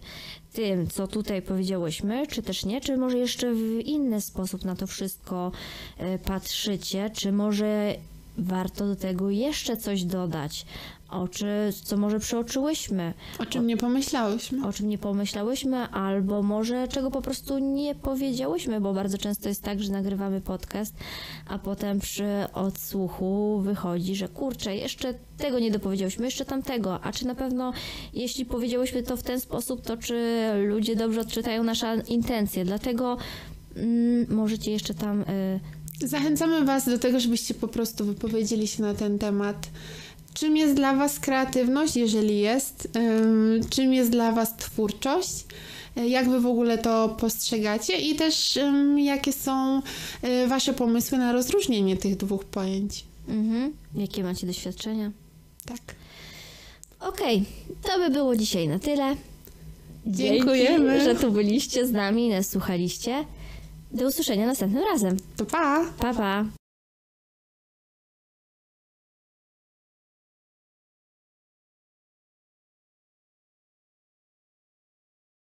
tym, 0.52 0.86
co 0.86 1.06
tutaj 1.06 1.42
powiedziałyśmy, 1.42 2.26
czy 2.26 2.42
też 2.42 2.64
nie, 2.64 2.80
czy 2.80 2.96
może 2.96 3.18
jeszcze 3.18 3.54
w 3.54 3.80
inny 3.84 4.20
sposób 4.20 4.64
na 4.64 4.76
to 4.76 4.86
wszystko 4.86 5.52
y, 6.00 6.18
patrzycie, 6.18 7.10
czy 7.10 7.32
może 7.32 7.94
warto 8.38 8.86
do 8.86 8.96
tego 8.96 9.30
jeszcze 9.30 9.76
coś 9.76 10.04
dodać, 10.04 10.66
o 11.14 11.28
czy, 11.28 11.46
co 11.84 11.96
może 11.96 12.20
przeoczyłyśmy, 12.20 13.14
O 13.38 13.46
czym 13.46 13.66
nie 13.66 13.76
pomyślałyśmy. 13.76 14.66
o 14.66 14.72
czym 14.72 14.88
nie 14.88 14.98
pomyślałyśmy, 14.98 15.76
albo 15.76 16.42
może 16.42 16.88
czego 16.88 17.10
po 17.10 17.22
prostu 17.22 17.58
nie 17.58 17.94
powiedziałyśmy, 17.94 18.80
bo 18.80 18.94
bardzo 18.94 19.18
często 19.18 19.48
jest 19.48 19.62
tak, 19.62 19.82
że 19.82 19.92
nagrywamy 19.92 20.40
podcast, 20.40 20.94
a 21.46 21.58
potem 21.58 22.00
przy 22.00 22.26
odsłuchu 22.52 23.60
wychodzi, 23.60 24.14
że 24.16 24.28
kurczę, 24.28 24.76
jeszcze 24.76 25.14
tego 25.38 25.58
nie 25.58 25.70
dopowiedziałyśmy, 25.70 26.24
jeszcze 26.24 26.44
tamtego, 26.44 27.00
a 27.04 27.12
czy 27.12 27.26
na 27.26 27.34
pewno 27.34 27.72
jeśli 28.14 28.44
powiedziałyśmy 28.44 29.02
to 29.02 29.16
w 29.16 29.22
ten 29.22 29.40
sposób, 29.40 29.82
to 29.82 29.96
czy 29.96 30.50
ludzie 30.68 30.96
dobrze 30.96 31.20
odczytają 31.20 31.64
nasze 31.64 32.02
intencje, 32.08 32.64
dlatego 32.64 33.16
mm, 33.76 34.26
możecie 34.28 34.70
jeszcze 34.72 34.94
tam... 34.94 35.20
Y, 35.22 35.60
Zachęcamy 36.02 36.64
Was 36.64 36.84
do 36.84 36.98
tego, 36.98 37.20
żebyście 37.20 37.54
po 37.54 37.68
prostu 37.68 38.04
wypowiedzieli 38.04 38.68
się 38.68 38.82
na 38.82 38.94
ten 38.94 39.18
temat. 39.18 39.70
Czym 40.34 40.56
jest 40.56 40.74
dla 40.74 40.94
Was 40.94 41.20
kreatywność, 41.20 41.96
jeżeli 41.96 42.38
jest? 42.40 42.88
Ym, 42.96 43.60
Czym 43.70 43.92
jest 43.94 44.10
dla 44.10 44.32
Was 44.32 44.56
twórczość? 44.56 45.44
Y, 45.98 46.08
Jak 46.08 46.28
Wy 46.30 46.40
w 46.40 46.46
ogóle 46.46 46.78
to 46.78 47.08
postrzegacie? 47.08 47.96
I 47.98 48.14
też 48.14 48.58
jakie 48.96 49.32
są 49.32 49.82
y, 50.24 50.46
Wasze 50.48 50.72
pomysły 50.74 51.18
na 51.18 51.32
rozróżnienie 51.32 51.96
tych 51.96 52.16
dwóch 52.16 52.44
pojęć? 52.44 53.04
mhm, 53.28 53.72
jakie 53.94 54.24
macie 54.24 54.46
doświadczenia? 54.46 55.12
Tak. 55.66 55.80
Okej, 57.00 57.44
to 57.82 57.98
by 57.98 58.10
było 58.10 58.36
dzisiaj 58.36 58.68
na 58.68 58.78
tyle. 58.78 59.16
Dziękujemy. 60.06 60.90
Dzięki, 60.90 61.04
że 61.04 61.14
tu 61.14 61.32
byliście 61.32 61.86
z 61.86 61.92
nami 61.92 62.26
i 62.26 62.30
nas 62.30 62.48
słuchaliście. 62.50 63.24
Do 63.92 64.06
usłyszenia 64.06 64.46
następnym 64.46 64.82
razem. 64.92 65.16
To 65.36 65.44
pa! 65.44 65.84
Pa, 65.98 66.14
pa. 66.14 66.44